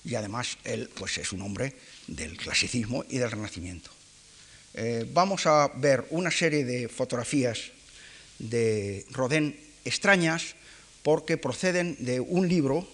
[0.08, 1.74] Y además él pues, es un hombre
[2.06, 3.90] del clasicismo y del renacimiento.
[4.72, 7.72] Eh, vamos a ver una serie de fotografías
[8.38, 9.54] de Rodin
[9.84, 10.54] extrañas
[11.02, 12.88] porque proceden de un libro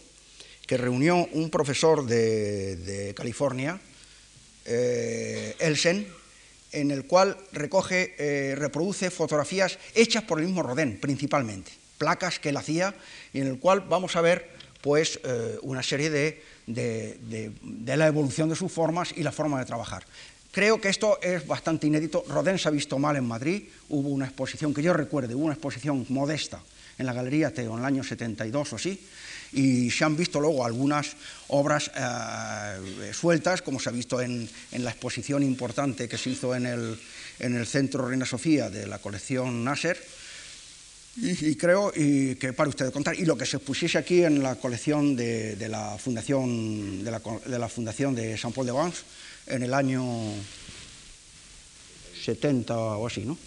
[0.67, 3.79] que reunió un profesor de, California,
[4.65, 6.09] eh, Elsen,
[6.73, 12.49] en el cual recoge, eh, reproduce fotografías hechas por el mismo Rodin principalmente placas que
[12.49, 12.93] él hacía
[13.33, 14.51] y en el cual vamos a ver
[14.83, 15.21] pues,
[15.63, 17.53] una serie de, de,
[17.87, 20.05] la evolución de sus formas y la forma de trabajar.
[20.51, 22.25] Creo que esto es bastante inédito.
[22.29, 23.65] Rodin se ha visto mal en Madrid.
[23.89, 26.61] Hubo una exposición, que yo recuerde, hubo una exposición modesta
[26.97, 29.01] en la Galería Teo en el año 72 o así,
[29.53, 31.17] y se han visto luego algunas
[31.49, 36.55] obras eh, sueltas, como se ha visto en, en, la exposición importante que se hizo
[36.55, 36.99] en el,
[37.41, 39.99] en el Centro Reina Sofía de la colección Nasser
[41.17, 44.57] y, creo y que para usted contar, y lo que se pusiese aquí en la
[44.57, 49.03] colección de, la Fundación de la, Fundación de San Paul de Vence
[49.47, 50.03] en el año
[52.25, 53.39] 70 o así, ¿no?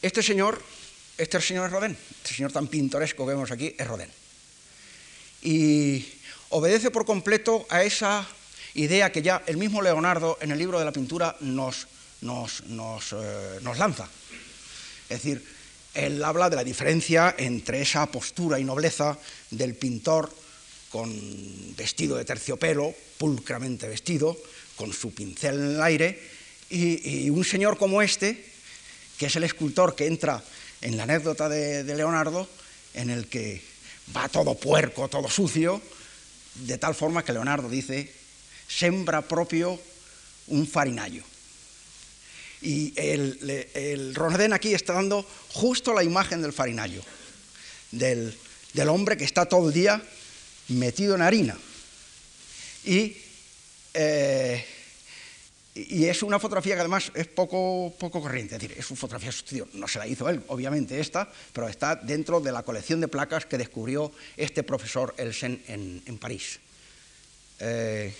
[0.00, 0.62] Este señor,
[1.16, 4.08] este señor es Rodin, este señor tan pintoresco que vemos aquí es Rodin.
[5.42, 6.04] Y
[6.50, 8.26] obedece por completo a esa
[8.74, 11.86] idea que ya el mismo Leonardo en el libro de la pintura nos,
[12.20, 14.08] nos, nos, eh, nos lanza
[15.12, 15.44] es decir,
[15.94, 19.18] él habla de la diferencia entre esa postura y nobleza
[19.50, 20.34] del pintor
[20.90, 21.10] con
[21.76, 24.36] vestido de terciopelo, pulcramente vestido,
[24.76, 26.20] con su pincel en el aire,
[26.70, 28.44] y, un señor como este,
[29.18, 30.42] que es el escultor que entra
[30.80, 32.48] en la anécdota de, de Leonardo,
[32.94, 33.62] en el que
[34.16, 35.80] va todo puerco, todo sucio,
[36.54, 38.10] de tal forma que Leonardo dice,
[38.68, 39.78] sembra propio
[40.48, 41.24] un farinayo.
[42.62, 47.02] Y el, el aquí está dando justo la imagen del farinayo,
[47.90, 48.34] del,
[48.88, 50.00] hombre que está todo el día
[50.68, 51.58] metido en harina.
[52.84, 53.16] Y,
[53.94, 54.64] eh,
[55.74, 59.32] y es una fotografía que además es poco, poco corriente, es decir, es una fotografía
[59.32, 59.68] sustitución.
[59.72, 63.46] No se la hizo él, obviamente esta, pero está dentro de la colección de placas
[63.46, 66.60] que descubrió este profesor Elsen en, París.
[67.58, 68.14] Eh,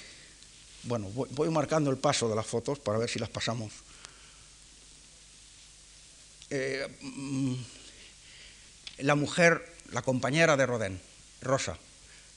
[0.84, 3.70] bueno, voy marcando el paso de las fotos para ver si las pasamos.
[6.54, 7.54] Eh, mm,
[8.98, 11.00] la mujer, la compañera de Rodin,
[11.40, 11.78] Rosa,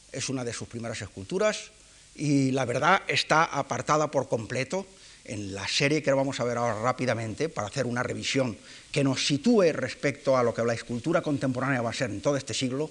[0.09, 1.71] es una de sus primeras esculturas
[2.15, 4.87] y la verdad está apartada por completo
[5.25, 8.57] en la serie que vamos a ver ahora rápidamente para hacer una revisión
[8.89, 12.37] que nos sitúe respecto a lo que la escultura contemporánea va a ser en todo
[12.37, 12.89] este siglo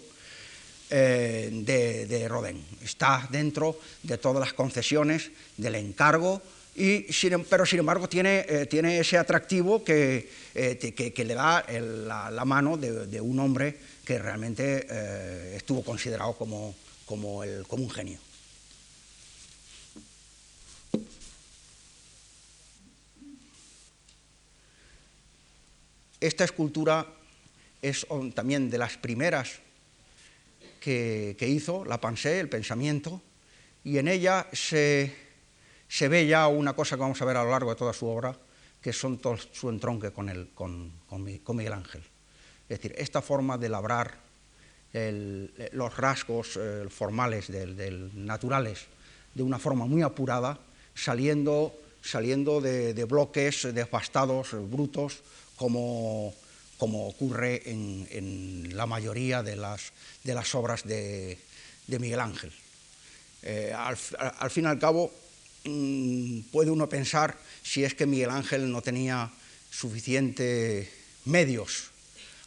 [0.91, 2.63] eh, de, de Rodin.
[2.83, 6.43] Está dentro de todas las concesiones del encargo
[6.77, 11.65] em, pero sin embargo tiene, eh, tiene ese atractivo que, eh, que, le da
[12.31, 16.75] la, mano de, un hombre que realmente eh, estuvo considerado como,
[17.07, 18.19] como, un genio.
[26.21, 27.07] Esta escultura
[27.83, 29.61] es también de las primeras
[30.81, 33.21] que, que hizo, la pensée, el pensamiento,
[33.85, 35.24] y en ella se
[35.89, 38.07] se ve ya una cosa que vamos a ver a lo largo de toda su
[38.07, 38.37] obra,
[38.85, 42.03] que son todo su entronque con, el, con, Miguel Ángel.
[42.69, 44.19] Es decir, esta forma de labrar
[45.73, 48.87] los rasgos eh, formales, del, naturales,
[49.35, 50.59] de una forma muy apurada,
[50.95, 55.23] saliendo, saliendo de, bloques devastados, brutos,
[55.57, 56.35] como,
[56.77, 61.39] como ocurre en, la mayoría de las, de las obras de,
[61.89, 62.53] Miguel Ángel.
[63.43, 65.11] Eh, al, fin y al cabo,
[65.65, 69.31] Mm, puede uno pensar si es que Miguel Ángel no tenía
[69.71, 70.89] suficientes
[71.25, 71.91] medios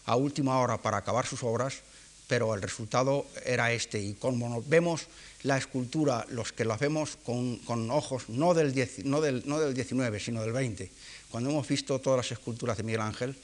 [0.05, 1.81] a última hora para acabar sus obras,
[2.27, 3.99] pero el resultado era este.
[3.99, 5.07] Y como vemos
[5.43, 7.59] la escultura, los que la vemos con,
[7.91, 10.91] ojos no del, no, del, no del 19, sino del 20,
[11.29, 13.35] cuando hemos visto todas las esculturas de Miguel Ángel,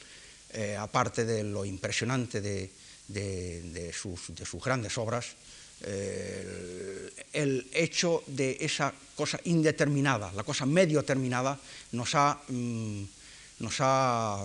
[0.54, 2.70] eh, aparte de lo impresionante de,
[3.92, 4.32] sus,
[4.64, 5.36] grandes obras,
[5.84, 11.60] eh, el hecho de esa cosa indeterminada, la cosa medio terminada,
[11.92, 13.04] nos ha, mm,
[13.60, 14.44] nos ha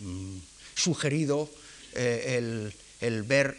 [0.00, 0.36] mm,
[0.74, 1.48] sugerido
[1.94, 2.70] eh,
[3.00, 3.56] el, ver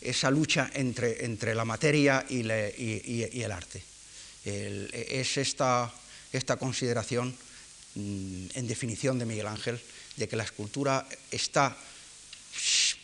[0.00, 3.82] esa lucha entre, entre, la materia y, el arte.
[4.44, 5.92] es esta,
[6.32, 7.34] esta consideración
[7.98, 9.80] Mm, en definición de Miguel Ángel,
[10.16, 11.76] de que la escultura está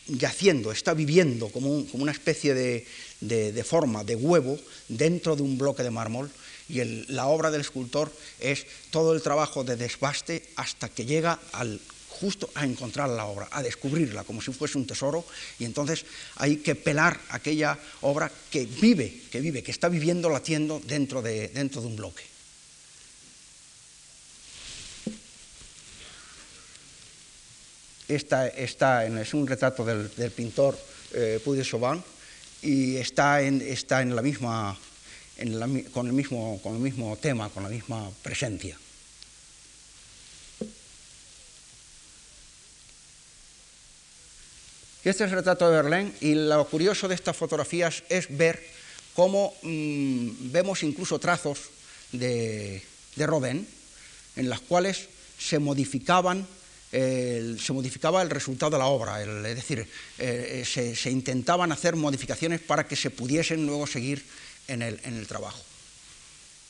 [0.07, 5.91] yaciendo, está viviendo como, una especie de, forma, de huevo, dentro de un bloque de
[5.91, 6.29] mármol,
[6.67, 11.79] y la obra del escultor es todo el trabajo de desbaste hasta que llega al
[12.09, 15.25] justo a encontrar la obra, a descubrirla como si fuese un tesoro,
[15.59, 16.05] y entonces
[16.37, 21.49] hay que pelar aquella obra que vive, que vive, que está viviendo, latiendo dentro de,
[21.49, 22.34] dentro de un bloque.
[28.07, 30.77] Esta, es un retrato del, pintor
[31.13, 32.03] eh, Puy de Chauvin
[32.61, 34.77] y está en, está en la misma,
[35.91, 38.77] con, el mismo, con el mismo tema, con la misma presencia.
[45.03, 48.59] Este es el retrato de Verlaine y lo curioso de estas fotografías es ver
[49.13, 51.59] cómo mm, vemos incluso trazos
[52.11, 52.81] de,
[53.15, 53.67] de Rodin
[54.35, 56.47] en las cuales se modificaban
[56.95, 59.85] se modificaba el resultado de la obra, es decir,
[60.17, 64.23] eh, se, intentaban hacer modificaciones para que se pudiesen luego seguir
[64.67, 65.61] en el, trabajo.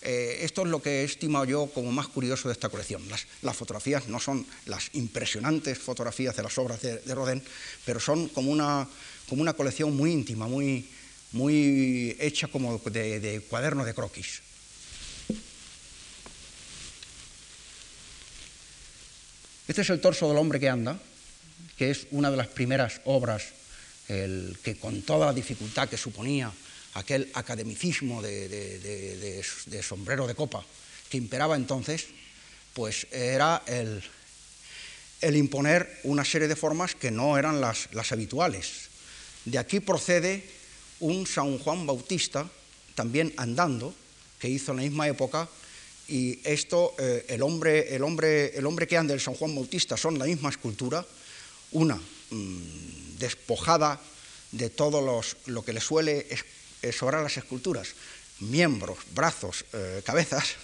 [0.02, 3.04] Eh, esto es lo que he estimado yo como más curioso de esta colección.
[3.42, 7.44] Las, fotografías no son las impresionantes fotografías de las obras de, Rodin,
[7.86, 8.88] pero son como una,
[9.30, 10.90] como una colección muy íntima, muy,
[11.34, 14.42] muy hecha como de, de cuaderno de croquis.
[19.68, 21.00] Este es el torso del hombre que anda,
[21.78, 23.44] que es una de las primeras obras
[24.08, 26.52] que con toda la dificultad que suponía
[26.94, 29.44] aquel academicismo de,
[29.82, 30.64] sombrero de copa
[31.10, 32.08] que imperaba entonces,
[32.74, 34.04] pues era el,
[35.36, 38.90] imponer una serie de formas que no eran las, las habituales.
[39.46, 40.44] De aquí procede
[41.00, 42.48] un San Juan Bautista,
[42.94, 43.94] también andando,
[44.40, 45.50] que hizo en la misma época
[46.08, 49.98] y esto, eh, el, hombre, el, hombre, el hombre que anda el San Juan Bautista
[49.98, 51.06] son la misma escultura,
[51.72, 54.00] una mm, despojada
[54.52, 56.28] de todo los, lo que le suele
[56.92, 57.90] sobrar a las esculturas,
[58.40, 60.56] miembros, brazos, eh, cabezas,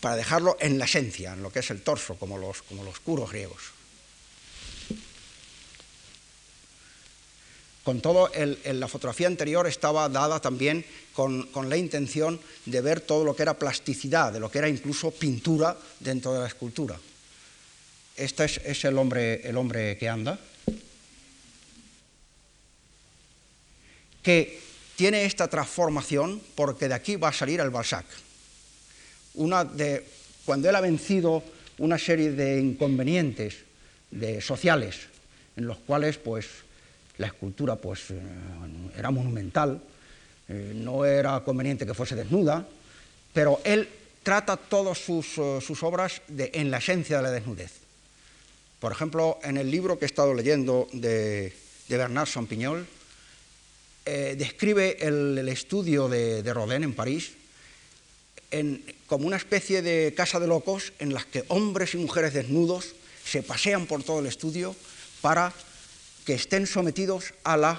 [0.00, 3.00] para dejarlo en la esencia, en lo que es el torso, como los, como los
[3.00, 3.75] curos griegos.
[7.86, 13.36] Con todo, la fotografía anterior estaba dada también con, la intención de ver todo lo
[13.36, 16.98] que era plasticidad, de lo que era incluso pintura dentro de la escultura.
[18.16, 20.36] Este es, el, hombre, el hombre que anda,
[24.20, 24.58] que
[24.96, 28.06] tiene esta transformación porque de aquí va a salir el Balzac.
[29.34, 30.04] Una de,
[30.44, 31.40] cuando él ha vencido
[31.78, 33.58] una serie de inconvenientes
[34.10, 34.96] de, sociales
[35.54, 36.65] en los cuales pues
[37.18, 38.20] la escultura pues, eh,
[38.96, 39.80] era monumental,
[40.48, 42.66] eh, no era conveniente que fuese desnuda,
[43.32, 43.88] pero él
[44.22, 47.72] trata todas sus, eh, obras en la esencia de la desnudez.
[48.80, 51.54] Por ejemplo, en el libro que he estado leyendo de,
[51.88, 52.86] Bernard Sampignol,
[54.04, 57.32] describe el, estudio de, de, Rodin en París
[59.08, 62.94] como una especie de casa de locos en las que hombres y mujeres desnudos
[63.24, 64.76] se pasean por todo el estudio
[65.20, 65.52] para
[66.26, 67.78] que estén sometidos a la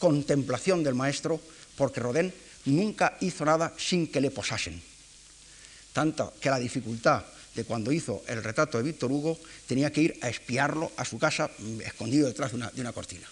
[0.00, 1.36] contemplación del maestro,
[1.76, 2.32] porque Rodin
[2.64, 4.80] nunca hizo nada sin que le posasen.
[5.92, 7.22] Tanto que la dificultad
[7.54, 11.18] de cuando hizo el retrato de Víctor Hugo tenía que ir a espiarlo a su
[11.18, 13.28] casa mm, escondido detrás de una, cortina.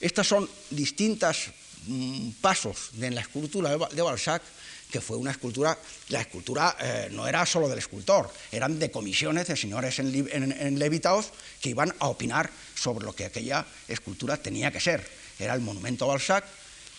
[0.00, 1.48] Estas son distintos
[1.86, 4.42] mm, pasos en la escultura de Balzac
[4.90, 5.78] que fue una escultura,
[6.08, 11.30] la escultura eh, no era solo del escultor, eran de comisiones de señores en, levitaos
[11.60, 15.06] que iban a opinar sobre lo que aquella escultura tenía que ser.
[15.38, 16.44] Era el monumento a Balzac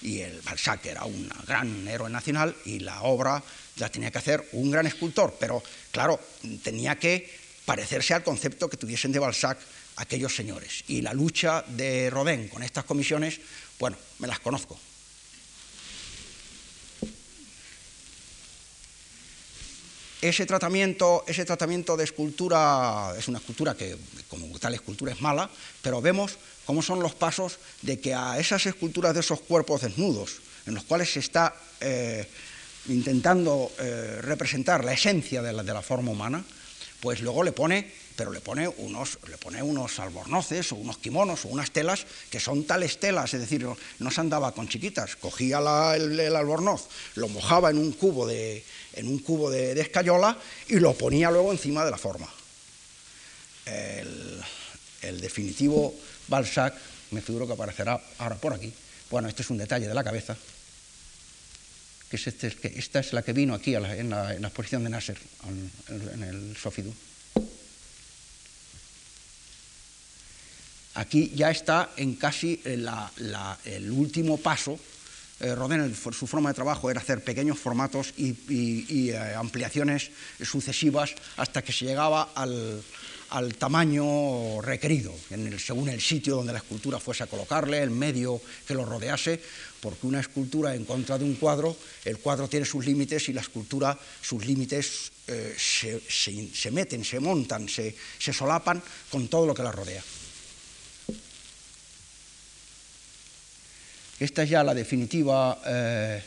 [0.02, 3.44] y el Balzac era un gran héroe nacional y la obra
[3.78, 5.62] la tenía que hacer un gran escultor, pero
[5.92, 6.20] claro,
[6.64, 7.30] tenía que
[7.66, 9.60] parecerse al concepto que tuviesen de Balzac
[9.98, 10.84] aquellos señores.
[10.88, 13.40] Y la lucha de Rodin con estas comisiones,
[13.80, 14.80] bueno, me las conozco,
[20.22, 23.98] ese tratamiento, ese tratamiento de escultura es una escultura que,
[24.30, 25.50] como tal escultura, es mala,
[25.82, 30.42] pero vemos cómo son los pasos de que a esas esculturas de esos cuerpos desnudos,
[30.68, 32.28] en los cuales se está eh,
[32.88, 36.44] intentando eh, representar la esencia de la, de la forma humana,
[37.00, 41.46] pues luego le pone pero le pone unos, le pone unos albornoces o unos kimonos
[41.46, 45.58] o unas telas que son tales telas, es decir, no, se andaba con chiquitas, cogía
[45.96, 48.64] el, albornoz, lo mojaba en un cubo de,
[48.94, 50.38] en un cubo de, escayola
[50.68, 52.30] y lo ponía luego encima de la forma.
[53.66, 55.96] El, definitivo
[56.28, 56.76] Balzac,
[57.12, 58.72] me figuro que aparecerá ahora por aquí.
[59.10, 60.38] Bueno, este es un detalle de la cabeza,
[62.10, 65.18] que, es este, esta es la que vino aquí en, la, exposición de Nasser,
[65.48, 66.94] en, el Sofidú.
[70.94, 74.78] Aquí ya está en casi el último paso.
[75.42, 75.56] Eh,
[76.12, 81.86] su forma de trabajo era hacer pequeños formatos y, eh, ampliaciones sucesivas hasta que se
[81.86, 82.84] llegaba al,
[83.58, 85.14] tamaño requerido,
[85.58, 89.42] según el sitio donde la escultura fuese a colocarle, el medio que lo rodease,
[89.80, 93.42] porque una escultura en contra de un cuadro, el cuadro tiene sus límites y la
[93.42, 95.12] escultura, sus límites
[95.58, 100.04] se, meten, se montan, se solapan con todo lo que la rodea.
[104.22, 106.22] Esta es ya la definitiva eh,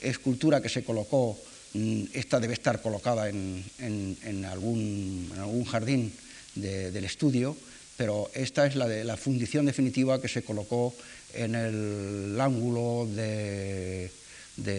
[0.00, 1.36] escultura que se colocó,
[1.74, 6.10] mm, esta debe estar colocada en, algún, jardín
[6.54, 7.54] del estudio,
[7.98, 10.94] pero esta es la de fundición definitiva que se colocó
[11.34, 14.10] en el ángulo de,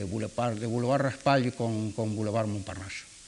[0.10, 3.19] Boulevard, de Boulevard Raspail con, con Boulevard Montparnasse.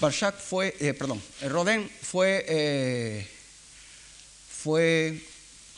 [0.00, 3.26] Balzac fue, eh, perdón, Rodin fue, eh,
[4.48, 5.20] fue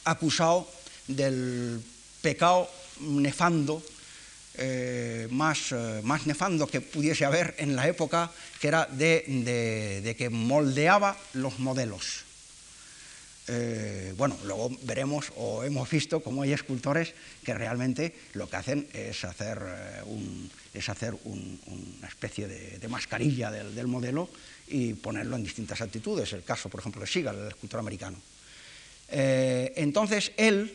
[0.05, 0.69] acusado
[1.07, 1.83] del
[2.21, 3.83] pecado nefando,
[4.55, 11.17] eh, más, más, nefando que pudiese haber en la época, que era de que moldeaba
[11.33, 12.30] los modelos.
[13.53, 18.87] Eh, bueno, luego veremos o hemos visto cómo hay escultores que realmente lo que hacen
[18.93, 20.03] es hacer, eh,
[20.73, 24.29] es hacer una especie de, mascarilla del, modelo
[24.69, 26.33] y ponerlo en distintas actitudes.
[26.33, 28.19] El caso, por ejemplo, de Sigal, el escultor americano.
[29.09, 30.73] Eh, entonces, él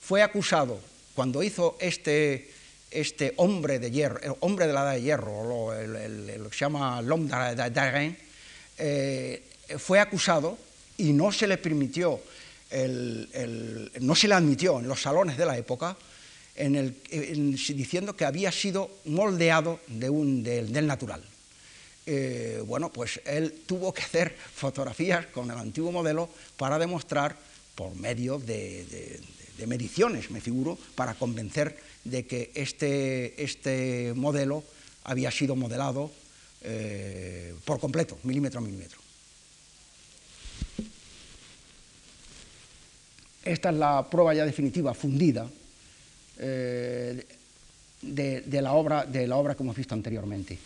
[0.00, 0.80] fue acusado,
[1.16, 2.48] cuando hizo este,
[2.92, 7.02] este hombre de hierro, el hombre de la edad de hierro, lo, que se llama
[7.02, 8.16] l'homme d'arène,
[9.78, 10.58] fue acusado
[10.98, 12.20] y no se le permitió,
[14.00, 15.96] no se le admitió en los salones de la época
[16.56, 21.22] diciendo que había sido moldeado del natural.
[22.06, 27.36] Eh, bueno, pues él tuvo que hacer fotografías con el antiguo modelo para demostrar,
[27.74, 29.20] por medio de,
[29.66, 34.62] mediciones, me figuro, para convencer de que este, este modelo
[35.04, 36.12] había sido modelado
[36.60, 39.03] eh, por completo, milímetro a milímetro.
[43.44, 45.46] Esta es la prueba ya definitiva, fundida,
[46.38, 47.26] eh,
[48.00, 50.58] de, la obra, de la obra que hemos visto anteriormente.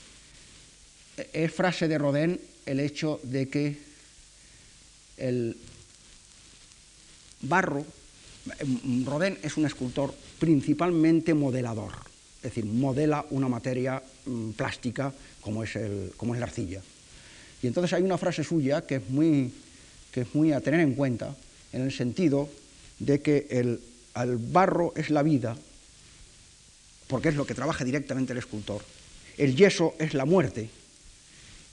[1.32, 3.76] Es frase de Rodin el hecho de que
[5.16, 5.56] el
[7.42, 7.84] barro,
[9.04, 11.92] Rodin es un escultor principalmente modelador,
[12.36, 16.80] es decir, modela una materia mm, plástica como es, el, como es la arcilla.
[17.60, 19.52] Y entonces hay una frase suya que es muy,
[20.12, 21.34] que es muy a tener en cuenta,
[21.72, 22.48] en el sentido
[22.98, 23.80] de que el,
[24.50, 25.56] barro es la vida,
[27.06, 28.82] porque es lo que trabaja directamente el escultor,
[29.36, 30.68] el yeso es la muerte,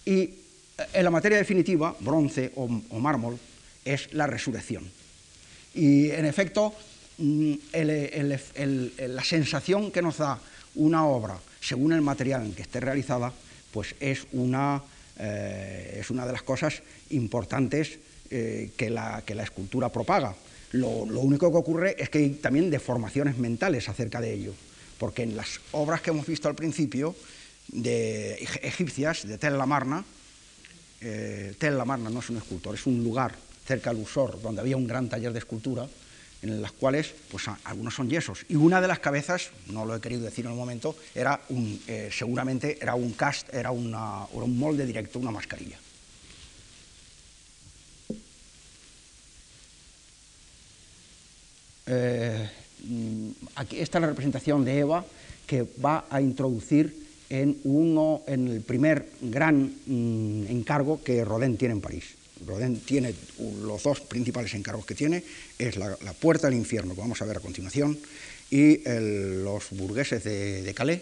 [0.05, 0.35] y en
[0.93, 2.67] eh, la materia definitiva, bronce o,
[2.99, 3.39] mármol,
[3.83, 4.89] es la resurrección.
[5.73, 6.73] Y en efecto,
[7.17, 10.39] mm, la sensación que nos da
[10.75, 13.33] una obra, según el material en que esté realizada,
[13.71, 14.81] pues es una,
[15.17, 17.99] eh, es una de las cosas importantes
[18.29, 20.35] eh, que, la, que la escultura propaga.
[20.75, 24.53] Lo, único que ocurre es que hay también deformaciones mentales acerca de ello,
[24.97, 27.15] porque en las obras que hemos visto al principio,
[27.67, 30.03] de egipcias, de Tel Lamarna,
[31.01, 33.33] eh, Tel Lamarna no es un escultor, es un lugar
[33.65, 35.87] cerca del Usor, donde había un gran taller de escultura,
[36.41, 38.45] en las cuales pues, algunos son yesos.
[38.49, 41.81] Y una de las cabezas, no lo he querido decir en el momento, era un,
[41.87, 45.79] eh, seguramente era un cast, era un molde directo, una mascarilla.
[51.87, 52.49] Eh,
[53.55, 55.05] aquí está la representación de Eva
[55.45, 61.73] que va a introducir en, uno, en el primer gran mm, encargo que Rodin tiene
[61.73, 62.03] en París.
[62.45, 63.13] Rodin tiene
[63.61, 65.23] los dos principales encargos que tiene,
[65.57, 67.97] es la, puerta del infierno, que vamos a ver a continuación,
[68.51, 68.81] y
[69.43, 71.01] los burgueses de, Calais,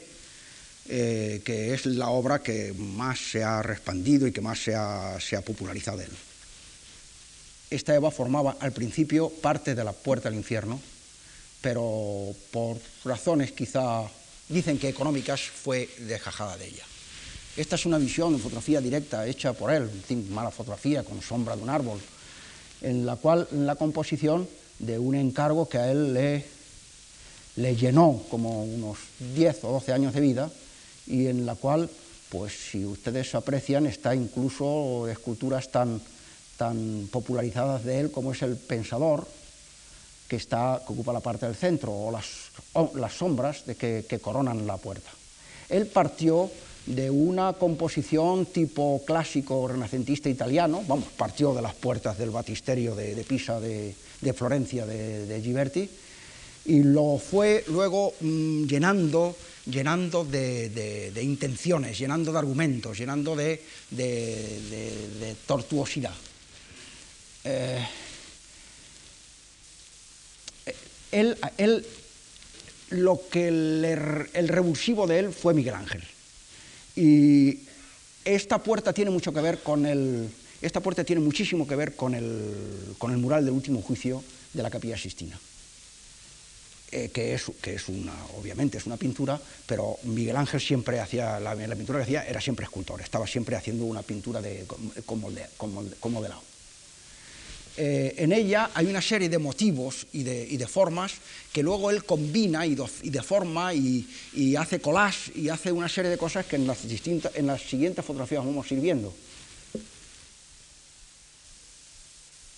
[0.90, 5.18] eh, que es la obra que más se ha expandido y que más se ha,
[5.20, 6.12] se ha popularizado de él.
[7.74, 10.80] Esta Eva formaba al principio parte de la puerta del infierno,
[11.60, 14.04] pero por razones quizá,
[14.48, 16.84] dicen que económicas, fue dejajada de ella.
[17.58, 19.90] Esta es una visión de fotografía directa hecha por él,
[20.30, 22.00] mala fotografía con sombra de un árbol,
[22.84, 24.48] en la cual la composición
[24.78, 26.46] de un encargo que a él le,
[27.56, 29.00] le llenó como unos
[29.34, 30.52] 10 o 12 años de vida
[31.08, 31.90] y en la cual,
[32.30, 36.00] pues si ustedes aprecian, está incluso esculturas tan,
[36.58, 39.28] tan popularizadas de él como es el Pensador,
[40.28, 42.52] que, está, que ocupa la parte del centro, o las,
[42.96, 45.12] las sombras de que, que coronan la puerta.
[45.70, 46.50] Él partió
[46.86, 53.24] de una composición tipo clásico renacentista italiano, vamos, partió de las puertas del batisterio de,
[53.28, 53.96] Pisa, de,
[54.36, 55.90] Florencia, de, de, Ghiberti,
[56.66, 59.36] y lo fue luego mm, llenando,
[59.66, 63.62] llenando de, intenciones, llenando de argumentos, llenando de,
[65.46, 66.14] tortuosidad.
[67.44, 67.86] Eh,
[71.12, 71.86] él,
[72.90, 76.04] lo que el revulsivo de él fue Miguel Ángel
[76.96, 77.60] y
[78.26, 80.30] esta puerta tiene mucho que ver con el,
[80.62, 84.24] esta puerta tiene muchísimo que ver con el, con el mural del último juicio
[84.54, 85.40] de la Capilla Sistina.
[86.92, 91.40] Eh, que, es, que es una, obviamente es una pintura, pero Miguel Ángel siempre hacía,
[91.40, 94.66] la, pintura que hacía era siempre escultor, estaba siempre haciendo una pintura de,
[95.08, 95.24] con,
[95.98, 96.14] con.
[97.76, 101.14] Eh, en ella hay una serie de motivos y de, formas
[101.52, 104.06] que luego él combina y, deforma y,
[104.56, 108.06] hace collage y hace una serie de cosas que en las, distintas, en las siguientes
[108.06, 109.14] fotografías vamos a ir viendo.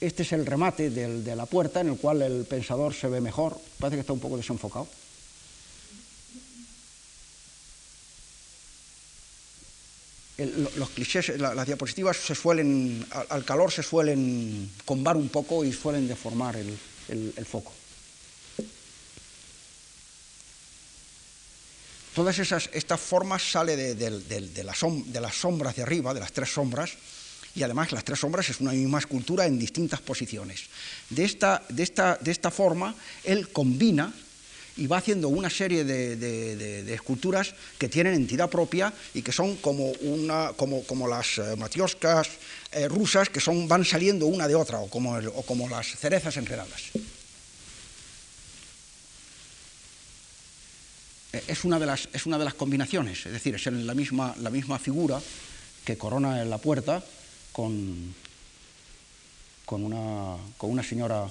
[0.02, 3.58] Este es el remate de la puerta en el cual el pensador se ve mejor,
[3.80, 4.88] parece que está un poco desenfocado.
[10.38, 16.08] Los clichés, las diapositivas se suelen, al, calor se suelen combar un poco y suelen
[16.08, 17.72] deformar el, foco.
[22.14, 26.92] Todas esas, estas formas sale de, las sombras de arriba, de las tres sombras,
[27.56, 30.66] y además las tres sombras es una misma escultura en distintas posiciones.
[31.10, 34.14] De esta, de esta, de esta forma, él combina
[34.78, 39.92] y va haciendo una serie de, esculturas que tienen entidad propia y que son como,
[40.02, 42.30] una, como, como las eh, matioscas
[42.72, 46.36] eh, rusas que son, van saliendo una de otra, o como, o como las cerezas
[46.38, 46.92] enredadas.
[51.32, 54.36] Eh, es una, de las, es una de las combinaciones, es decir, es la misma,
[54.42, 55.22] la misma figura
[55.86, 57.04] que corona la puerta
[57.54, 58.14] con,
[59.66, 61.30] con, una, con una señora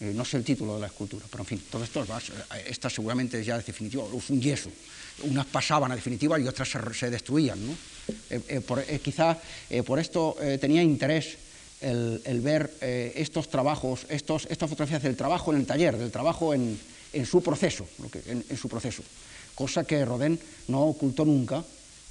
[0.00, 2.88] eh, no sé el título de la escultura, pero en fin, todo esto, eh, esta
[2.88, 4.70] seguramente ya es definitiva, es un yeso.
[5.24, 7.58] Unas pasaban a definitiva y otras se, destruían.
[7.66, 7.76] ¿no?
[8.30, 9.36] Eh, quizá
[9.84, 11.36] por esto tenía interés
[11.82, 16.78] el, ver estos trabajos, estos, estas fotografías del trabajo en el taller, del trabajo en,
[17.26, 17.86] su proceso,
[18.26, 19.02] en, su proceso,
[19.54, 21.62] cosa que Rodin no ocultó nunca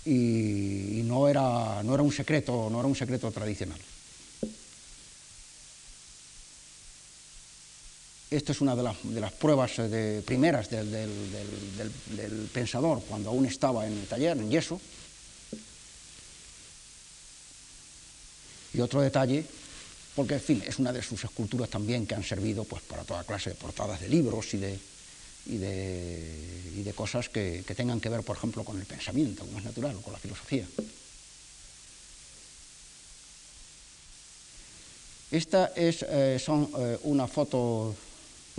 [0.05, 3.79] y, no, era, no era un secreto, no era un secreto tradicional.
[8.31, 11.09] Esta es una de las, pruebas eh, primeras del,
[12.53, 14.79] pensador cuando aún estaba en el taller, en yeso.
[18.71, 19.43] Y otro detalle,
[20.15, 23.23] porque en fin, es una de sus esculturas también que han servido pues, para toda
[23.23, 24.77] clase de portadas de libros y de,
[25.45, 30.01] de, cosas que, tengan que ver, por ejemplo, con el pensamiento, como es natural, o
[30.01, 30.67] con la filosofía.
[35.31, 37.95] Esta es eh, son eh, una foto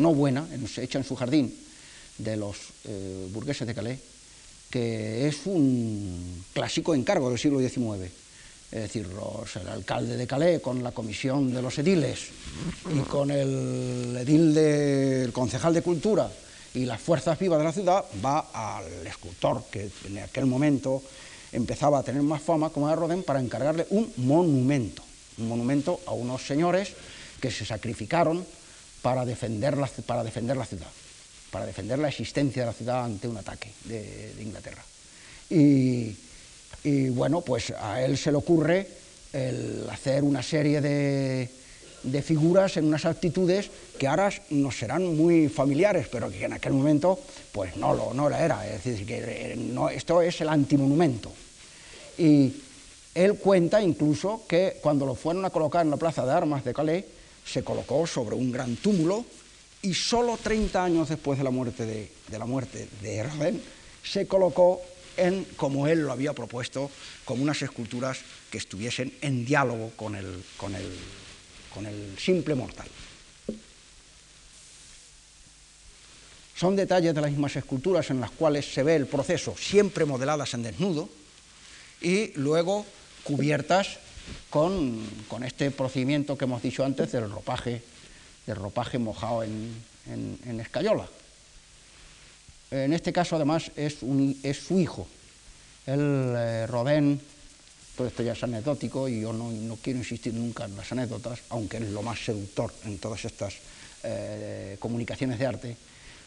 [0.00, 0.46] no buena,
[0.78, 1.54] hecha en su jardín,
[2.18, 4.00] de los eh, burgueses de Calais,
[4.70, 8.10] que es un clásico encargo del siglo XIX.
[8.72, 9.08] Es decir,
[9.60, 12.28] el alcalde de Calais con la comisión de los ediles
[12.94, 16.30] y con el edil del concejal de cultura
[16.74, 21.02] y las fuerzas vivas de la ciudad va al escultor que en aquel momento
[21.50, 25.02] empezaba a tener más fama como era Rodin para encargarle un monumento,
[25.38, 26.92] un monumento a unos señores
[27.40, 28.46] que se sacrificaron
[29.02, 30.88] para defender la, para defender la ciudad,
[31.50, 34.82] para defender la existencia de la ciudad ante un ataque de, Inglaterra.
[35.48, 36.16] Y,
[37.10, 38.86] bueno, pues a él se le ocurre
[39.32, 41.48] el hacer una serie de,
[42.22, 47.18] figuras en unas actitudes que ahora nos serán muy familiares, pero que en aquel momento
[47.52, 48.66] pues no lo, no era.
[48.66, 51.30] Es decir, que eh, no, esto es el antimonumento.
[52.16, 52.54] Y
[53.14, 56.72] él cuenta incluso que cuando lo fueron a colocar en la plaza de armas de
[56.72, 57.04] Calais,
[57.50, 59.24] se colocó sobre un gran túmulo
[59.82, 63.60] y solo 30 años después de la muerte de, de la muerte de
[64.02, 64.80] se colocó
[65.16, 66.90] en, como él lo había propuesto,
[67.24, 68.18] como unas esculturas
[68.50, 70.86] que estuviesen en diálogo con el, con el,
[71.74, 72.88] con el simple mortal.
[76.56, 80.54] Son detalles de las mismas esculturas en las cuales se ve el proceso, siempre modeladas
[80.54, 81.08] en desnudo,
[82.02, 82.84] y luego
[83.24, 83.98] cubiertas
[84.48, 85.00] con,
[85.44, 87.82] este procedimiento que hemos dicho antes del ropaje,
[88.46, 91.06] del ropaje mojado en, escayola.
[92.70, 95.06] En este caso, además, es, su hijo,
[95.86, 97.20] el eh, Rodin,
[97.96, 101.78] todo esto ya es anecdótico y yo no, quiero insistir nunca en las anécdotas, aunque
[101.78, 103.54] es lo más seductor en todas estas
[104.04, 105.76] eh, comunicaciones de arte,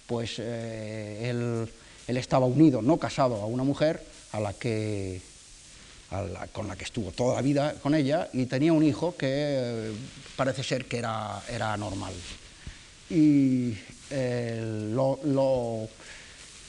[0.06, 4.04] pues eh, él, estaba unido, no casado, a una mujer
[4.34, 5.22] a la que,
[6.52, 9.94] con la que estuvo toda la vida con ella y tenía un hijo que eh,
[10.36, 12.14] parece ser que era, era normal.
[13.10, 13.74] Y
[14.10, 15.90] eh, lo,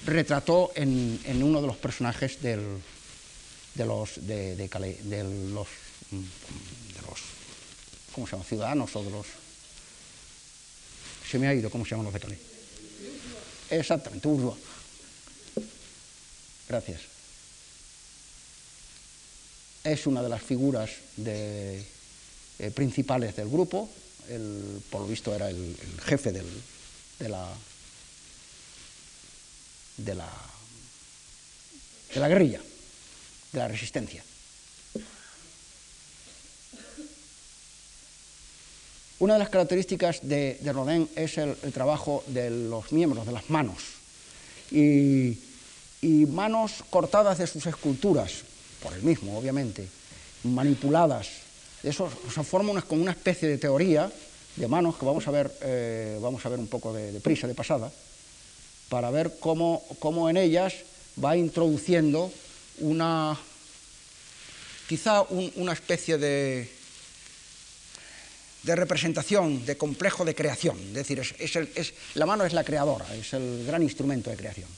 [0.06, 2.60] retrató en, uno de los personajes del,
[3.74, 5.68] de los de, Calais, de los
[8.14, 8.44] ¿cómo se llama?
[8.44, 9.26] ciudadanos o de los
[11.28, 12.40] se me ha ido cómo se llaman los de Calais
[13.70, 14.60] exactamente Bourgeois
[16.68, 17.13] gracias
[19.84, 20.90] es una de las figuras
[21.24, 21.84] eh,
[22.74, 23.88] principales del grupo.
[24.28, 26.42] El, por lo visto era el, jefe de
[27.28, 27.46] la
[29.98, 30.28] de la
[32.14, 32.60] de la guerrilla
[33.52, 34.22] de la resistencia.
[39.20, 43.78] Una de las características de, Rodin es el, trabajo de los miembros, de las manos,
[44.70, 45.38] y,
[46.02, 48.44] manos cortadas de sus esculturas,
[48.84, 49.88] por él mismo, obviamente,
[50.44, 51.28] manipuladas.
[51.82, 54.12] Eso se forma una, como una especie de teoría
[54.56, 57.54] de manos que vamos a ver, eh, vamos a ver un poco de, prisa, de
[57.54, 57.90] pasada,
[58.90, 60.74] para ver cómo, cómo en ellas
[61.22, 62.30] va introduciendo
[62.80, 63.36] una,
[64.86, 66.70] quizá un, una especie de,
[68.64, 70.78] de, representación, de complejo de creación.
[70.78, 74.36] Es decir, es, el, es, la mano es la creadora, es el gran instrumento de
[74.36, 74.68] creación.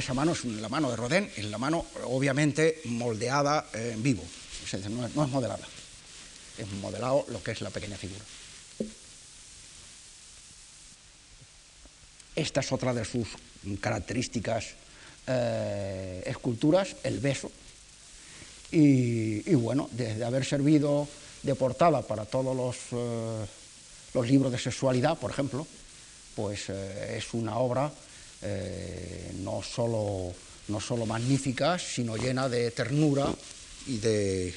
[0.00, 4.24] Esa mano es la mano de Rodin, es la mano obviamente moldeada en vivo,
[4.88, 5.68] no, es modelada
[6.56, 8.24] es modelado lo que es la pequeña figura.
[12.34, 13.28] Esta es otra de sus
[13.78, 14.68] características
[15.26, 17.52] eh, esculturas, el beso.
[18.72, 21.08] Y, y, bueno, desde haber servido
[21.42, 23.46] de portada para todos los, eh,
[24.14, 25.66] los libros de sexualidad, por ejemplo,
[26.34, 27.92] pues eh, es una obra
[28.42, 30.32] eh, no, solo,
[30.68, 33.28] no solo magnífica, sino llena de ternura
[33.86, 34.54] y de,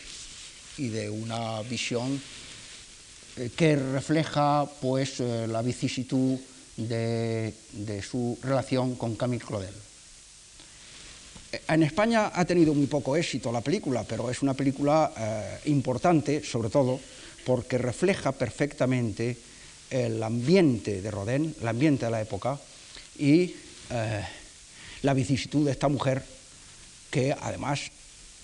[0.78, 2.22] y de una visión
[3.38, 6.40] eh, que refleja pues eh, la vicisitud
[6.78, 9.76] de, de, su relación con Camille Claudel.
[11.68, 15.12] En España ha tenido muy poco éxito la película, pero es una película
[15.66, 17.00] importante, sobre todo
[17.46, 19.38] porque refleja perfectamente
[19.92, 22.60] el ambiente de Rodin, el ambiente de la época
[23.20, 23.54] y
[23.90, 24.24] eh,
[25.02, 26.24] la vicisitud de esta mujer
[27.12, 27.92] que además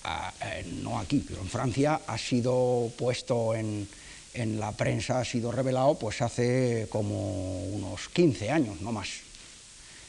[0.05, 3.87] eh, no aquí, pero en Francia ha sido puesto en,
[4.33, 9.09] en, la prensa, ha sido revelado pues hace como unos 15 años, no más.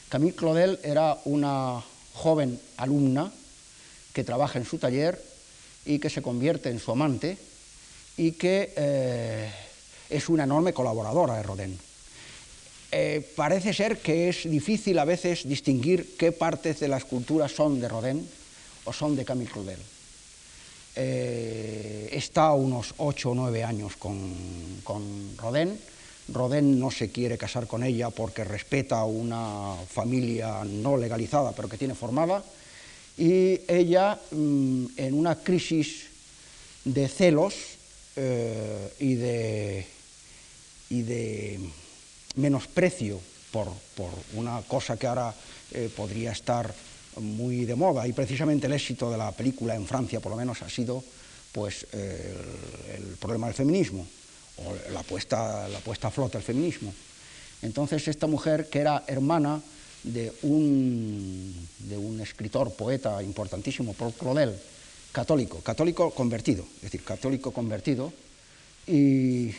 [0.09, 1.83] Camille Claudel era una
[2.15, 3.33] joven alumna
[4.13, 5.23] que trabaja en su taller
[5.85, 7.39] y que se convierte en su amante
[8.17, 9.51] y que eh,
[10.09, 11.79] es una enorme colaboradora de Rodin.
[12.93, 17.81] Eh, parece ser que es difícil a veces distinguir qué partes de la escultura son
[17.81, 18.29] de Rodin
[18.85, 19.79] o son de Camille Claudel.
[20.97, 24.35] Eh, está unos ocho o nueve años con,
[24.83, 25.79] con Rodin.
[26.33, 31.79] Rodin no se quiere casar con ella porque respeta una familia no legalizada, pero que
[31.79, 32.43] tiene formada.
[33.17, 36.07] Y ella, mmm, en una crisis
[36.85, 37.55] de celos
[38.17, 39.87] eh, y, de,
[40.89, 41.61] y de
[42.37, 43.21] menosprecio
[43.51, 45.35] por, por, una cosa que ahora
[45.73, 46.73] eh, podría estar
[47.17, 50.63] muy de moda y precisamente el éxito de la película en Francia por lo menos
[50.63, 51.03] ha sido
[51.53, 54.07] pues el, problema del feminismo
[54.59, 56.95] o la puesta, la a flote del feminismo.
[57.63, 59.61] Entonces esta mujer que era hermana
[60.03, 64.55] de un, de un escritor, poeta importantísimo, Paul Claudel,
[65.13, 68.13] católico, católico convertido, es decir, católico convertido,
[68.87, 69.51] y,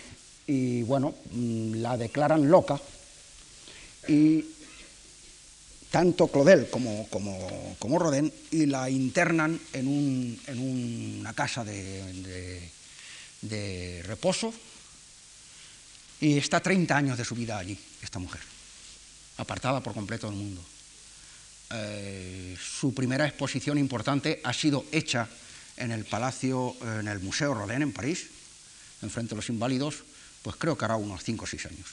[0.48, 2.80] y bueno, mm, la declaran loca.
[4.08, 4.44] Y
[5.92, 12.72] tanto Claudel como, como, Rodin y la internan en, una casa de,
[14.06, 14.54] reposo.
[16.22, 18.42] Y está 30 años de su vida allí, esta mujer,
[19.38, 20.64] apartada por completo del mundo.
[21.74, 25.28] Eh, su primera exposición importante ha sido hecha
[25.78, 28.28] en el Palacio, en el Museo Rodin en París,
[29.02, 30.04] enfrente de los inválidos,
[30.44, 31.88] pues creo que hará unos 5 o 6 años.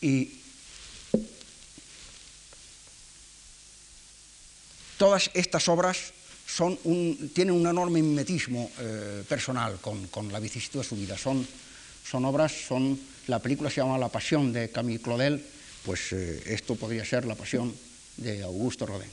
[0.00, 0.40] Y
[4.96, 6.12] todas estas obras
[7.34, 11.16] tienen un enorme mimetismo eh, personal con, la vicisitud de su vida.
[11.16, 11.46] Son,
[12.24, 15.44] obras, son, la película se llama La Pasión de Camille Claudel,
[15.84, 17.74] pues eh, esto podría ser La Pasión
[18.16, 19.10] de Augusto Rodin.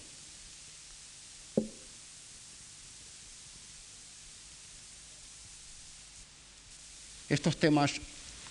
[7.30, 8.00] Estos temas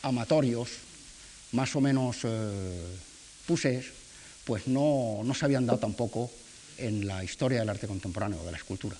[0.06, 0.68] amatorios,
[1.52, 2.96] más o menos eh,
[4.44, 6.30] pues no, no se habían dado tampoco
[6.78, 8.96] en la historia del arte contemporáneo, de la escultura.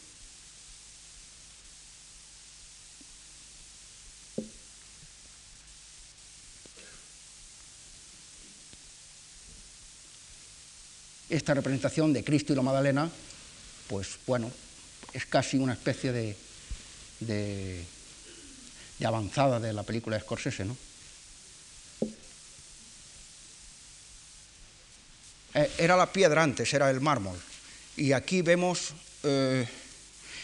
[11.28, 13.10] Esta representación de Cristo y la Magdalena,
[13.88, 14.50] pues bueno,
[15.12, 16.36] es casi una especie de,
[17.20, 17.84] de,
[19.04, 20.76] avanzada de la película de Scorsese, ¿no?
[25.56, 27.38] Eh, era la piedra antes, era el mármol
[27.96, 28.92] y aquí vemos
[29.22, 29.66] eh,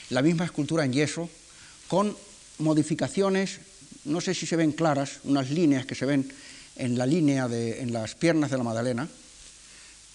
[0.09, 1.29] la misma escultura en yeso
[1.87, 2.17] con
[2.59, 3.61] modificaciones,
[4.05, 6.33] no sé si se ven claras, unas líneas que se ven
[6.77, 9.07] en la línea de, en las piernas de la Magdalena.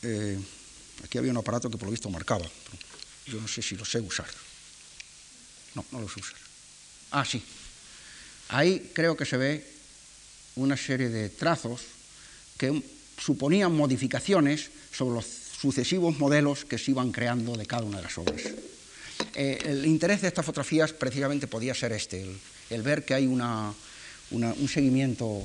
[0.02, 0.40] Eh,
[1.04, 2.50] aquí había un aparato que por lo visto marcaba.
[3.28, 4.28] Yo no sé si lo sé usar.
[5.76, 6.40] No, no lo sé usar.
[7.12, 7.44] Ah, sí.
[8.50, 9.64] Ahí creo que se ve
[10.56, 11.82] una serie de trazos
[12.58, 12.82] que
[13.20, 18.18] suponían modificaciones sobre los sucesivos modelos que se iban creando de cada una de las
[18.18, 18.42] obras.
[19.36, 22.26] Eh, el interés de estas fotografías precisamente podía ser este,
[22.72, 25.44] el, ver que hay un seguimiento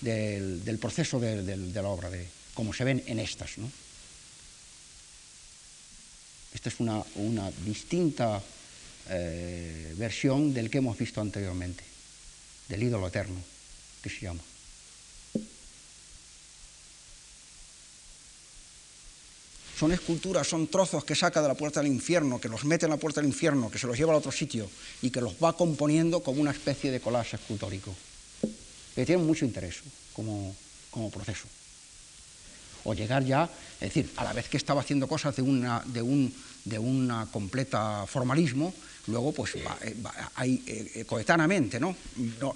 [0.00, 3.50] del, proceso de, la obra, de, como se ven en estas.
[6.54, 7.02] Esta es una,
[7.64, 8.40] distinta
[9.10, 11.82] eh, versión del que hemos visto anteriormente,
[12.68, 13.42] del ídolo eterno,
[14.02, 14.47] que se llama.
[19.78, 22.90] Son esculturas, son trozos que saca de la puerta del infierno, que los mete en
[22.90, 24.68] la puerta del infierno, que se los lleva al otro sitio
[25.02, 27.94] y que los va componiendo como una especie de collage escultórico,
[28.96, 29.76] que tiene mucho interés
[30.12, 30.52] como,
[31.12, 31.46] proceso.
[32.82, 33.48] O llegar ya,
[33.80, 36.34] es decir, a la vez que estaba haciendo cosas de una, de un,
[36.64, 36.80] de
[37.30, 38.74] completa formalismo,
[39.06, 39.64] luego pues eh,
[40.34, 41.94] hay eh, coetáneamente, ¿no?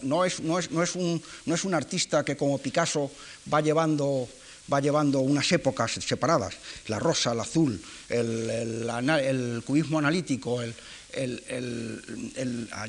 [0.03, 3.13] No, es, no, es, no, es un, no es un artista que como Picasso
[3.53, 4.29] va llevando
[4.73, 6.55] va llevando unas épocas separadas,
[6.89, 10.75] la rosa, el azul, el, cubismo analítico, el,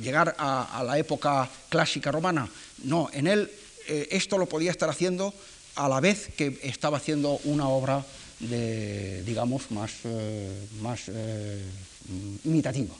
[0.02, 2.48] llegar a, la época clásica romana.
[2.84, 3.52] No, en él
[3.88, 5.34] eh, esto lo podía estar haciendo
[5.76, 8.06] a la vez que estaba haciendo una obra
[8.40, 11.62] de, digamos, más, eh, más eh,
[12.46, 12.94] imitativa.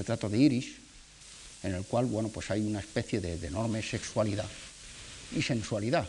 [0.00, 0.76] Retrato de Iris,
[1.62, 4.48] en el cual bueno, pues hay una especie de, enorme sexualidad
[5.36, 6.08] y sensualidad,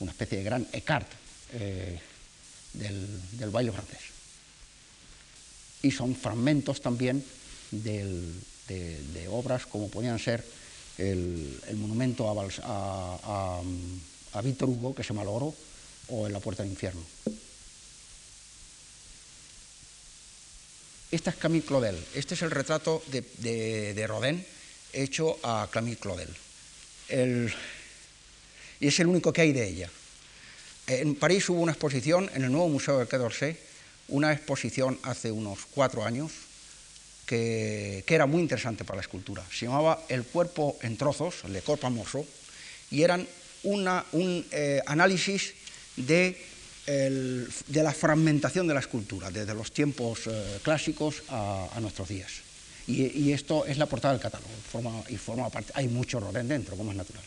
[0.00, 1.06] una especie de gran écart
[1.52, 2.00] eh,
[2.72, 4.00] del, baile francés.
[5.82, 7.22] Y son fragmentos también
[7.70, 10.44] de, obras como podían ser
[10.96, 13.60] el, monumento a,
[14.32, 15.54] a, Víctor Hugo, que se malogró,
[16.08, 17.02] o en la Puerta del Infierno.
[21.10, 21.96] Esta es Camille Claudel.
[22.14, 24.44] Este es el retrato de, Rodin
[24.92, 26.28] hecho a Camille Claudel.
[28.80, 29.90] y es el único que hay de ella.
[30.88, 33.56] En París hubo una exposición en el nuevo Museo de Quai d'Orsay,
[34.08, 36.32] una exposición hace unos cuatro años
[37.24, 39.44] que, era muy interesante para la escultura.
[39.50, 42.26] Se llamaba El cuerpo en trozos, Le Corps morceaux,
[42.90, 43.26] y eran
[43.62, 45.54] un eh, análisis
[45.96, 46.36] de
[46.86, 52.30] de la fragmentación de la escultura, desde los tiempos eh, clásicos a, nuestros días.
[52.86, 54.48] Y, esto es la portada del catálogo,
[55.08, 57.24] y forma hay mucho Rodin dentro, como es natural.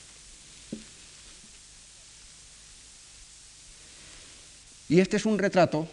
[4.87, 5.87] Y este es un retrato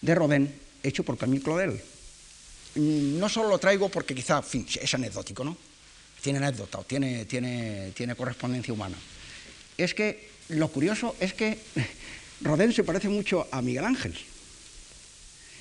[0.00, 1.80] de Rodin hecho por Camille Claudel.
[2.74, 4.42] Mm, no solo lo traigo porque quizá
[4.80, 5.56] es anecdótico, ¿no?
[6.22, 8.96] Tiene anécdota, tiene, tiene, tiene correspondencia humana.
[9.76, 11.58] Es que lo curioso es que
[12.40, 14.16] Rodin se parece mucho a Miguel Ángel.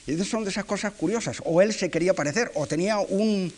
[0.07, 1.41] Y esas son de esas cosas curiosas.
[1.45, 3.51] O él se quería parecer, o tenía un,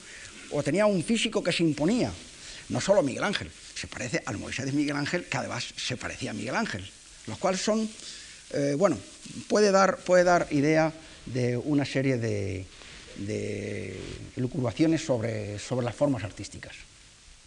[0.52, 2.12] o tenía un físico que se imponía.
[2.70, 6.32] No solo Miguel Ángel, se parece al Moisés de Miguel Ángel, que además se parecía
[6.32, 6.90] a Miguel Ángel.
[7.28, 7.90] Los cuales son,
[8.52, 8.98] eh, bueno,
[9.48, 10.94] puede dar, puede dar idea
[11.26, 12.66] de una serie de,
[13.18, 14.00] de
[14.98, 16.76] sobre, sobre las formas artísticas.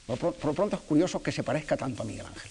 [0.07, 2.51] Por, lo pronto es curioso que se parezca tanto a Miguel Ángel.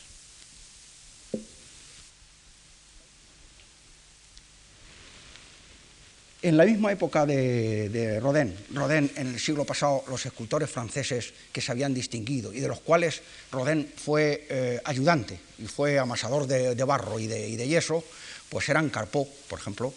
[6.42, 11.60] En la misma época de, Rodin, Rodin en el siglo pasado, los escultores franceses que
[11.60, 13.22] se habían distinguido y de los cuales
[13.52, 18.02] Rodin fue eh, ayudante y fue amasador de, barro y de, yeso,
[18.48, 19.94] pues eran Carpeau, por ejemplo,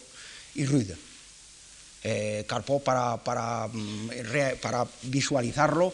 [0.55, 0.97] y Rude.
[2.03, 4.09] Eh, Carpeau, para, para, mm,
[5.03, 5.93] visualizarlo,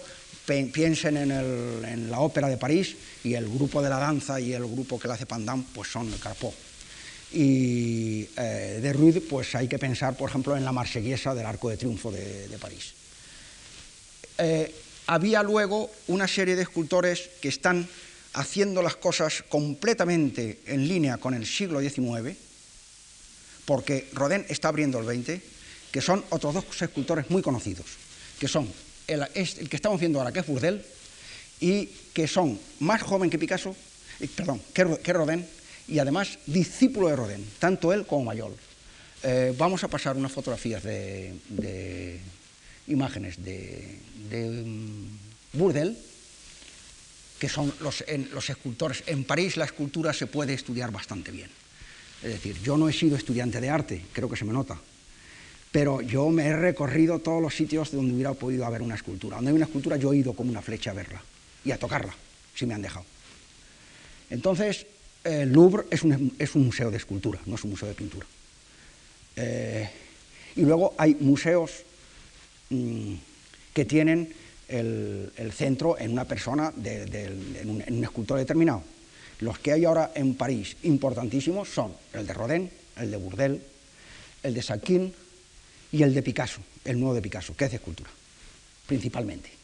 [0.74, 5.00] piensen en, la ópera de París y el grupo de la danza y el grupo
[5.00, 6.52] que la hace Pandam, pues son Carpeau.
[7.32, 11.70] Y eh, de Rude, pues hay que pensar, por ejemplo, en la marsellesa del Arco
[11.70, 12.94] de Triunfo de, París.
[14.38, 14.74] Eh,
[15.08, 17.88] había luego una serie de escultores que están
[18.34, 22.36] haciendo las cosas completamente en línea con el siglo XIX,
[23.66, 25.42] porque Rodin está abriendo el XX,
[25.92, 27.86] que son otros dos escultores muy conocidos,
[28.40, 28.72] que son
[29.08, 29.28] el,
[29.70, 30.84] que estamos viendo ahora, que es Burdel,
[31.60, 33.76] y que son más joven que Picasso,
[34.36, 35.46] perdón, que, Rodin,
[35.90, 38.56] y además discípulo de Rodin, tanto él como Mayol.
[39.24, 42.20] Eh, vamos a pasar unas fotografías de,
[42.88, 44.00] imágenes de,
[44.32, 45.98] mm, Burdel,
[47.40, 49.04] que son los, los escultores.
[49.08, 51.50] En París la escultura se puede estudiar bastante bien.
[52.22, 54.80] Es decir, yo no he sido estudiante de arte, creo que se me nota,
[55.72, 59.38] pero yo me he recorrido todos los sitios donde hubiera podido haber una escultura.
[59.38, 61.24] Donde hay una escultura yo he ido como una flecha a verla
[61.64, 62.14] y a tocarla,
[62.56, 63.06] si me han dejado.
[64.30, 64.86] Entonces,
[65.24, 68.26] el Louvre es un, museo de escultura, no es un museo de pintura.
[69.36, 69.90] Eh,
[70.56, 71.84] y luego hay museos
[72.70, 73.14] mm,
[73.74, 74.34] que tienen
[74.68, 78.84] el, centro en una persona, en, un, escultor determinado.
[79.40, 83.62] Los que hay ahora en París, importantísimos, son el de Rodin, el de Bourdelle,
[84.44, 85.14] el de Saquin,
[85.92, 88.10] y el de Picasso, el nuevo de Picasso, que es de escultura,
[88.86, 89.59] principalmente.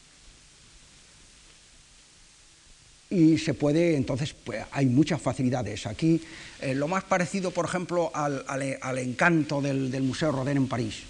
[3.09, 5.85] Y se puede, entonces, pues, hay muchas facilidades.
[5.85, 6.19] Aquí,
[6.61, 11.03] eh, lo más parecido, por ejemplo, al, encanto del, Museo Rodin en París,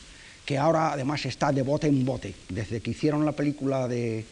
[0.45, 2.35] que ahora además está de bote en bote.
[2.49, 4.25] Desde que hicieron la película de,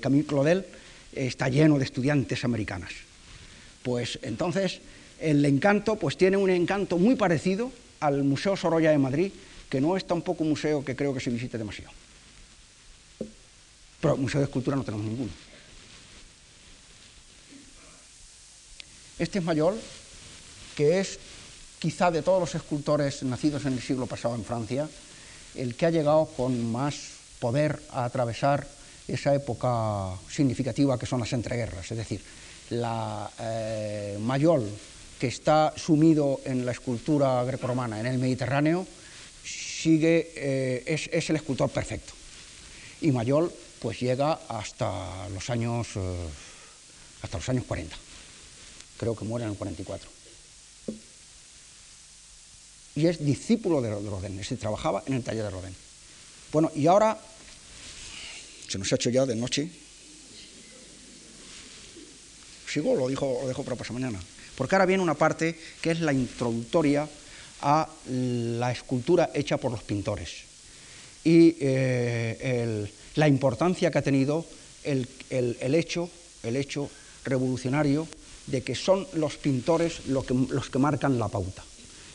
[0.00, 0.64] Camille Claudel,
[1.12, 2.92] está lleno de estudiantes americanas.
[3.82, 4.80] Pues entonces,
[5.20, 7.70] el encanto pues, tiene un encanto muy parecido
[8.00, 9.30] al Museo Sorolla de Madrid,
[9.68, 11.92] que no es tampoco un museo que creo que se visite demasiado.
[14.00, 15.30] Pero museo de escultura no tenemos ninguno.
[19.18, 19.80] Este es Mayol,
[20.76, 21.18] que es
[21.78, 24.88] quizá de todos los escultores nacidos en el siglo pasado en Francia,
[25.54, 26.96] el que ha llegado con más
[27.38, 28.66] poder a atravesar
[29.06, 32.20] esa época significativa que son las entreguerras, es decir,
[32.70, 34.68] la eh, Mayol,
[35.20, 38.84] que está sumido en la escultura grecorromana en el Mediterráneo,
[39.44, 42.14] sigue, eh, es, el escultor perfecto.
[43.00, 46.00] Y Mayol pues llega hasta los años, eh,
[47.22, 47.94] hasta los años 40.
[48.98, 50.10] Creo que muere en el 44.
[52.96, 55.74] Y es discípulo de Rodin, es trabajaba en el taller de Rodin.
[56.52, 57.18] Bueno, y ahora,
[58.68, 59.68] se nos ha hecho ya de noche.
[62.68, 64.20] Sigo, lo, dijo, lo dejo para pasar mañana.
[64.56, 67.08] Porque ahora viene una parte que es la introductoria
[67.62, 70.54] a la escultura hecha por los pintores
[71.24, 74.44] y eh, la importancia que ha tenido
[74.84, 75.08] el,
[75.74, 76.10] hecho,
[76.42, 76.90] el hecho
[77.24, 78.06] revolucionario
[78.46, 81.62] de que son los pintores que, los que marcan la pauta.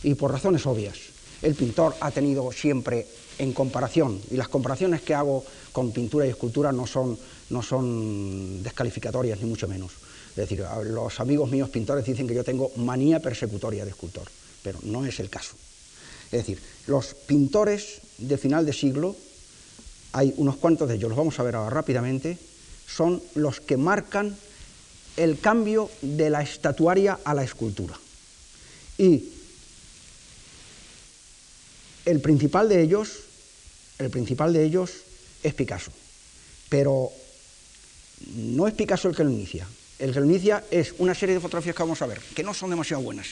[0.04, 0.98] Y por razones obvias.
[1.42, 3.08] El pintor ha tenido siempre
[3.38, 7.18] en comparación, y las comparaciones que hago con pintura y escultura no son,
[7.50, 9.94] no son descalificatorias, ni mucho menos.
[10.32, 14.28] Es decir, los amigos míos pintores dicen que yo tengo manía persecutoria de escultor
[14.64, 15.56] pero no es el caso.
[16.26, 19.16] Es decir, los pintores de final de siglo,
[20.14, 22.38] hay unos cuantos de ellos, los vamos a ver ahora rápidamente,
[22.88, 24.36] son los que marcan
[25.20, 27.96] el cambio de la estatuaria a la escultura.
[28.98, 29.30] Y
[32.06, 33.20] el principal de ellos,
[34.00, 34.92] el principal de ellos
[35.44, 35.92] es Picasso.
[36.70, 37.12] Pero
[38.36, 39.68] no es Picasso el que lo inicia.
[40.00, 42.54] El que lo inicia es una serie de fotografías que vamos a ver, que no
[42.54, 43.28] son demasiado buenas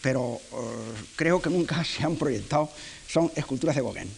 [0.00, 2.70] pero eh, creo que nunca se han proyectado,
[3.08, 4.10] son esculturas de Gauguin.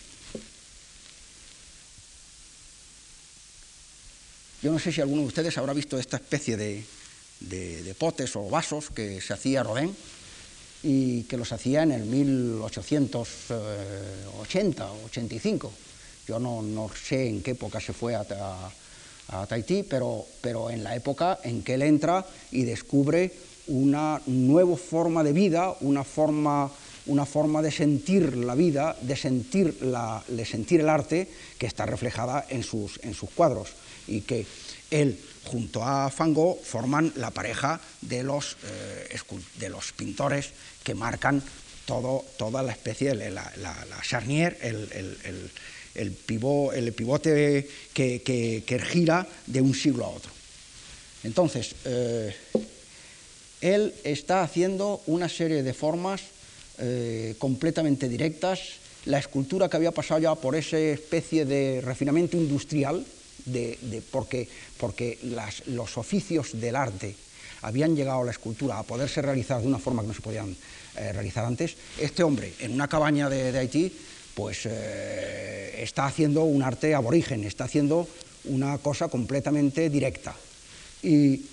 [4.62, 6.84] Yo no sé si alguno de ustedes habrá visto esta especie de,
[7.98, 9.92] potes o vasos que se hacía Rodin,
[10.84, 15.72] y que los hacía en el 1880 o 85.
[16.28, 18.70] Yo no, no, sé en qué época se fue a, a,
[19.42, 23.32] a Tahití, pero, pero en la época en que él entra y descubre
[23.66, 26.70] una nueva forma de vida, una forma,
[27.06, 31.28] una forma de sentir la vida, de sentir, la, de sentir el arte
[31.58, 34.46] que está reflejada en sus, en sus cuadros y que
[34.90, 39.18] él junto a Van Gogh forman la pareja de los, eh,
[39.58, 40.50] de los pintores
[40.84, 41.42] que marcan
[41.84, 45.50] todo, toda la especie, la, la, charnier, el, el, el,
[45.94, 46.16] el,
[46.74, 50.30] el pivote que, que, que, gira de un siglo a otro.
[51.24, 52.34] Entonces, eh,
[53.60, 56.22] él está haciendo una serie de formas
[56.78, 58.60] eh, completamente directas.
[59.04, 63.04] La escultura que había pasado ya por esa especie de refinamiento industrial,
[64.10, 64.48] porque,
[65.66, 67.14] los oficios del arte
[67.62, 70.56] habían llegado a la escultura a poderse realizar de una forma que no se podían
[70.96, 73.92] eh, realizar antes, este hombre en una cabaña de, Haití
[74.34, 78.08] pues eh, está haciendo un arte aborigen, está haciendo
[78.44, 80.34] una cosa completamente directa.
[81.02, 81.44] Y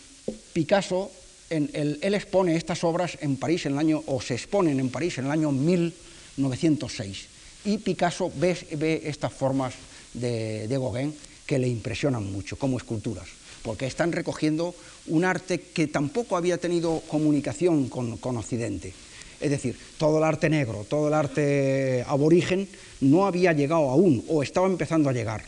[0.53, 1.11] Picasso
[1.49, 5.25] él expone estas obras en París en el año, o se exponen en París en
[5.25, 7.27] el año 1906.
[7.65, 9.73] Y Picasso ve, ve estas formas
[10.13, 11.13] de, de, Gauguin
[11.49, 13.27] que le impresionan mucho como esculturas,
[13.63, 14.75] porque están recogiendo
[15.07, 18.93] un arte que tampoco había tenido comunicación con, Occidente.
[19.41, 22.69] Es decir, todo el arte negro, todo el arte aborigen
[23.01, 25.41] no había llegado aún o estaba empezando a llegar.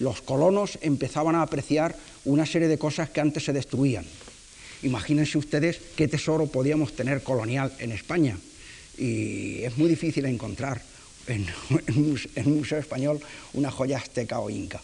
[0.00, 1.94] Los colonos empezaban a apreciar
[2.24, 4.04] una serie de cosas que antes se destruían
[4.82, 8.36] Imagínense ustedes qué tesoro podíamos tener colonial en España.
[8.98, 10.82] Y es muy difícil encontrar
[11.28, 11.46] en,
[12.34, 13.20] en un museo español
[13.52, 14.82] una joya azteca o inca.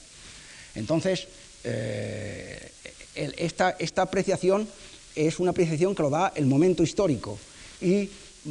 [0.74, 1.28] Entonces,
[1.64, 2.70] eh,
[3.14, 4.68] esta, esta apreciación
[5.14, 7.38] es una apreciación que lo da el momento histórico
[7.80, 8.08] y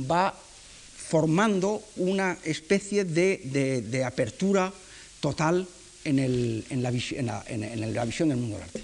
[0.10, 0.34] va
[1.10, 4.72] formando una especie de, de, apertura
[5.20, 5.68] total
[6.04, 6.90] en, el, en, la,
[7.48, 8.84] en, visión del mundo del arte.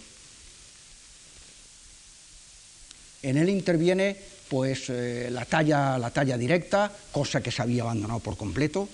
[3.21, 4.15] En él interviene
[4.49, 8.89] pues, eh, la, talla, la talla directa, cosa que se había abandonado por completo,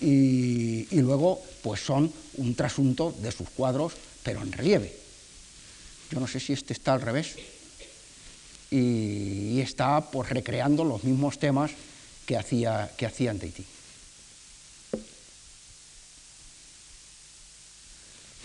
[0.00, 4.96] y, luego pues son un trasunto de sus cuadros, pero en relieve.
[6.10, 7.36] Yo no sé si este está al revés,
[8.70, 11.72] y, está pues, recreando los mismos temas
[12.26, 13.64] que hacía, que hacía en.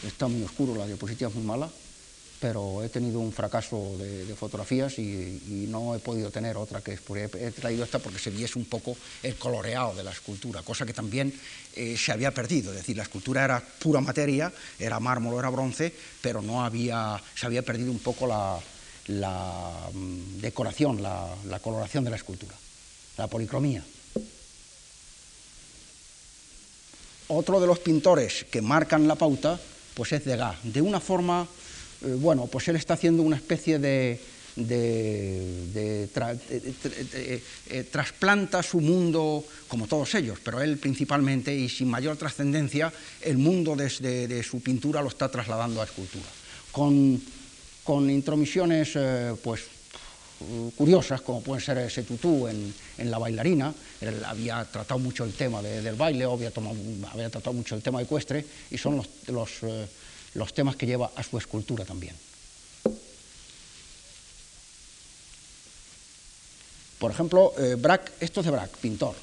[0.06, 1.70] Está muy oscuro, la diapositiva es muy mala
[2.40, 7.52] pero he tenido un fracaso de, fotografías y, no he podido tener otra que he
[7.52, 11.34] traído esta porque se viese un poco el coloreado de la escultura, cosa que también
[11.76, 15.94] eh, se había perdido, es decir, la escultura era pura materia, era mármol, era bronce,
[16.22, 18.60] pero no había, se había perdido un poco la,
[19.94, 22.56] um, decoración, la, la coloración de la escultura,
[23.18, 23.84] la policromía.
[27.28, 29.60] Otro de los pintores que marcan la pauta
[29.96, 31.48] pues es Degas, de una forma
[32.02, 34.20] bueno, pues él está haciendo una especie de,
[34.58, 35.90] eh,
[37.92, 42.92] trasplanta su mundo, como todos ellos, pero él principalmente y sin mayor trascendencia,
[43.22, 46.26] el mundo desde de su pintura lo está trasladando a escultura,
[46.72, 47.22] con,
[47.84, 49.64] con intromisiones eh, pues,
[50.76, 52.74] curiosas, como pueden ser ese tutú en,
[53.10, 56.76] La bailarina, él había tratado mucho el tema de, del baile, había, tomado,
[57.12, 59.88] había, tratado mucho el tema ecuestre, y son los, eh,
[60.36, 62.16] los temas que lleva a su escultura también.
[67.00, 67.78] Por ejemplo, eh,
[68.20, 69.16] esto es de Braque, pintor.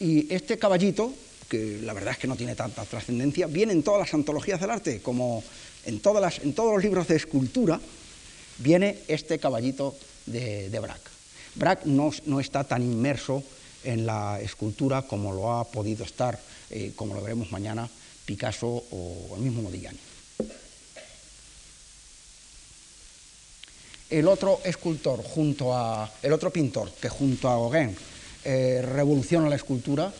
[0.00, 1.12] Y este caballito,
[1.48, 4.70] que la verdad es que no tiene tanta trascendencia, viene en todas las antologías del
[4.70, 5.42] arte, como
[5.84, 7.80] en, todas las, en todos los libros de escultura,
[8.58, 9.96] viene este caballito
[10.26, 11.10] de, de Braque.
[11.54, 13.42] Braque no, no, está tan inmerso
[13.82, 16.38] en la escultura como lo ha podido estar,
[16.70, 17.88] eh, como lo veremos mañana,
[18.24, 19.98] Picasso o el mismo Modigliani.
[24.10, 27.96] El otro escultor junto a el otro pintor que junto a Gauguin
[28.44, 30.12] eh, revoluciona la escultura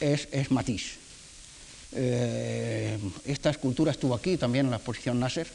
[0.00, 0.96] es, es Matisse.
[1.92, 5.48] Eh, esta escultura estuvo aquí también en la exposición Nasser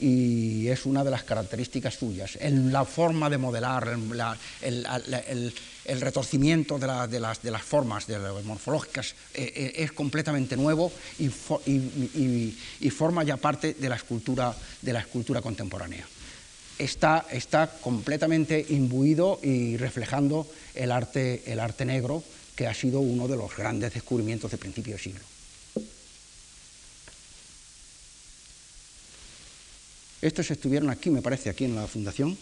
[0.00, 2.38] y es una de las características suyas.
[2.40, 5.52] En la forma de modelar, la, el,
[6.00, 10.90] retorcimiento de, de, las, de, las, formas de las morfológicas eh, eh, es completamente nuevo
[11.18, 16.06] y, y, forma ya parte de la escultura, de la escultura contemporánea
[16.80, 22.22] está, está completamente imbuido y reflejando el arte, el arte negro,
[22.56, 25.20] que ha sido uno de los grandes descubrimientos de principio de siglo.
[30.20, 32.36] Estos estuvieron aquí, me parece, aquí en la fundación,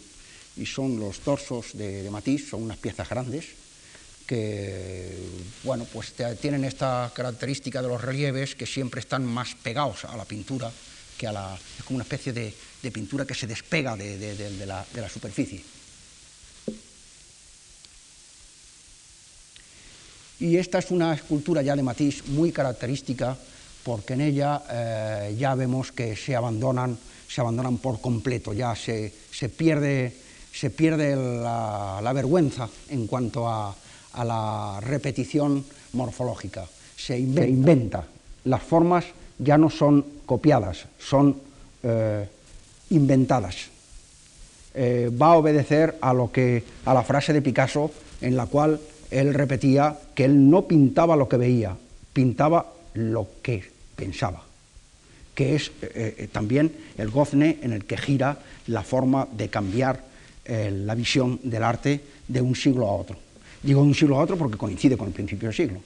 [0.57, 3.47] y son los torsos de, de Matisse, son unas piezas grandes,
[4.27, 5.17] que
[5.63, 10.25] bueno, pues tienen esta característica de los relieves que siempre están más pegados a la
[10.25, 10.71] pintura
[11.19, 11.59] que a la.
[11.79, 12.55] es como una especie de,
[12.93, 15.63] pintura que se despega de, la, superficie.
[20.41, 23.37] Y esta es una escultura ya de matiz muy característica
[23.83, 26.97] porque en ella eh, ya vemos que se abandonan,
[27.29, 29.13] se abandonan por completo, ya se,
[29.57, 30.15] pierde,
[30.53, 33.75] se pierde la vergüenza en cuanto a,
[34.13, 36.67] a la repetición morfológica.
[36.97, 38.05] Se inventa.
[38.45, 39.05] Las formas
[39.39, 41.37] ya no son copiadas, son
[41.83, 42.29] eh,
[42.91, 43.69] inventadas.
[44.75, 47.91] Eh, va a obedecer a, lo que, a la frase de Picasso
[48.21, 51.77] en la cual él repetía que él no pintaba lo que veía,
[52.13, 53.65] pintaba lo que
[53.97, 54.43] pensaba,
[55.35, 60.07] que es eh, también el gozne en el que gira la forma de cambiar
[60.49, 63.19] la visión del arte de un siglo a otro.
[63.63, 65.81] Digo de un siglo a otro porque coincide con el principio del siglo.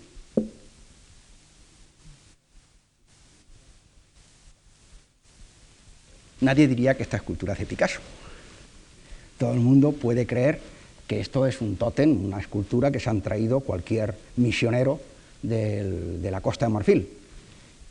[6.43, 8.01] Nadie diría que esta escultura es de Picasso.
[9.39, 10.59] Todo el mundo puede creer
[11.07, 15.01] que esto es un tótem, una escultura que se han traído cualquier misionero
[15.41, 17.09] de la costa de Marfil.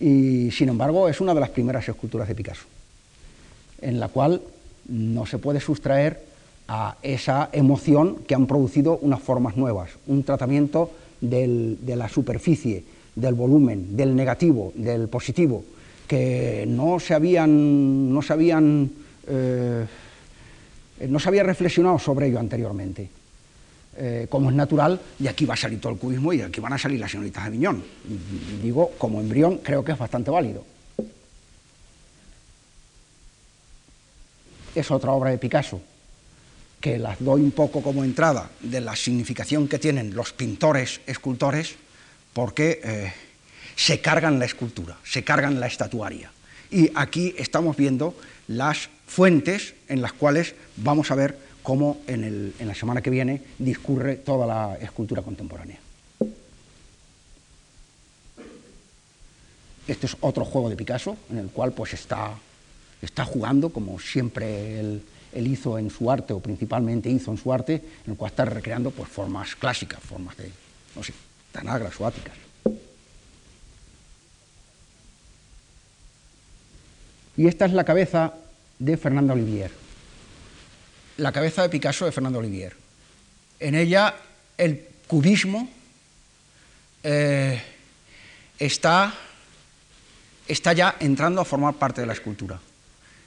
[0.02, 2.66] Y sin embargo es una de las primeras esculturas de Picasso,
[3.82, 4.42] en la cual
[4.90, 6.22] no se puede sustraer
[6.68, 10.92] a esa emoción que han producido unas formas nuevas, un tratamiento
[11.22, 12.84] de la superficie,
[13.16, 15.64] del volumen, del negativo, del positivo,
[16.12, 18.92] que no se habían, no se habían,
[19.30, 19.86] eh,
[21.08, 23.10] no se había reflexionado sobre ello anteriormente.
[23.96, 26.74] Eh, como es natural, de aquí va a salir todo el cubismo y aquí van
[26.74, 27.82] a salir las señoritas de Viñón.
[28.62, 30.66] Digo, como embrión creo que es bastante válido.
[34.76, 35.80] Es otra obra de Picasso,
[36.82, 41.76] que las doy un poco como entrada de la significación que tienen los pintores, escultores,
[42.34, 43.14] porque eh,
[43.82, 46.32] se cargan la escultura, se cargan la estatuaria.
[46.70, 48.16] Y aquí estamos viendo
[48.48, 54.18] las fuentes en las cuales vamos a ver cómo en, la semana que viene discurre
[54.18, 55.80] toda la escultura contemporánea.
[59.88, 62.36] Este es otro juego de Picasso en el cual pues está,
[63.02, 65.02] está jugando como siempre él
[65.34, 68.92] hizo en su arte, o principalmente hizo en su arte, en el cual está recreando
[68.92, 70.52] pues, formas clásicas, formas de,
[70.96, 71.14] no sé,
[71.52, 72.51] tanagras o áticas.
[77.42, 78.36] Y esta es la cabeza
[78.78, 79.72] de Fernando Olivier,
[81.18, 82.76] la cabeza de Picasso de Fernando Olivier.
[83.60, 84.14] En ella
[84.60, 85.68] el cubismo
[87.02, 87.60] eh,
[88.60, 89.12] está,
[90.48, 92.60] está ya entrando a formar parte de la escultura.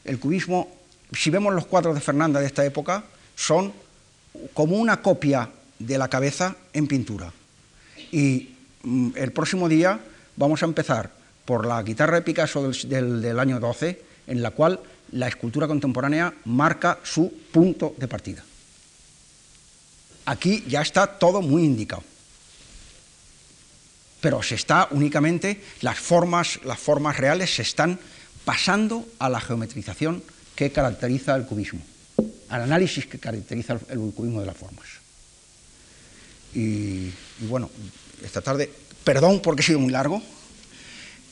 [0.04, 0.68] El cubismo
[1.10, 3.02] si vemos los cuadros de Fernanda de esta época,
[3.34, 3.72] son
[4.52, 5.50] como una copia
[5.80, 7.32] de la cabeza en pintura.
[8.12, 8.54] Y
[8.84, 9.98] mm, el próximo día
[10.36, 14.80] vamos a empezar por la guitarra de Picasso del, año 12, en la cual
[15.12, 18.44] la escultura contemporánea marca su punto de partida.
[20.26, 22.02] Aquí ya está todo muy indicado.
[24.20, 27.98] Pero se está únicamente, las formas, las formas reales se están
[28.46, 30.22] pasando a la geometrización
[30.54, 31.80] que caracteriza el cubismo,
[32.48, 35.04] al análisis que caracteriza el cubismo de las formas.
[36.54, 37.10] Y,
[37.40, 37.68] bueno,
[38.22, 38.70] esta tarde,
[39.02, 40.22] perdón porque he sido muy largo,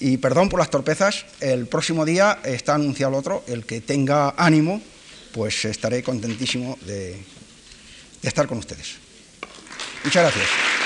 [0.03, 4.83] y perdón por las torpezas, el próximo día está anunciado otro, el que tenga ánimo,
[5.33, 7.23] pues estaré contentísimo de
[8.21, 8.97] estar con ustedes.
[10.05, 10.82] Muchas gracias.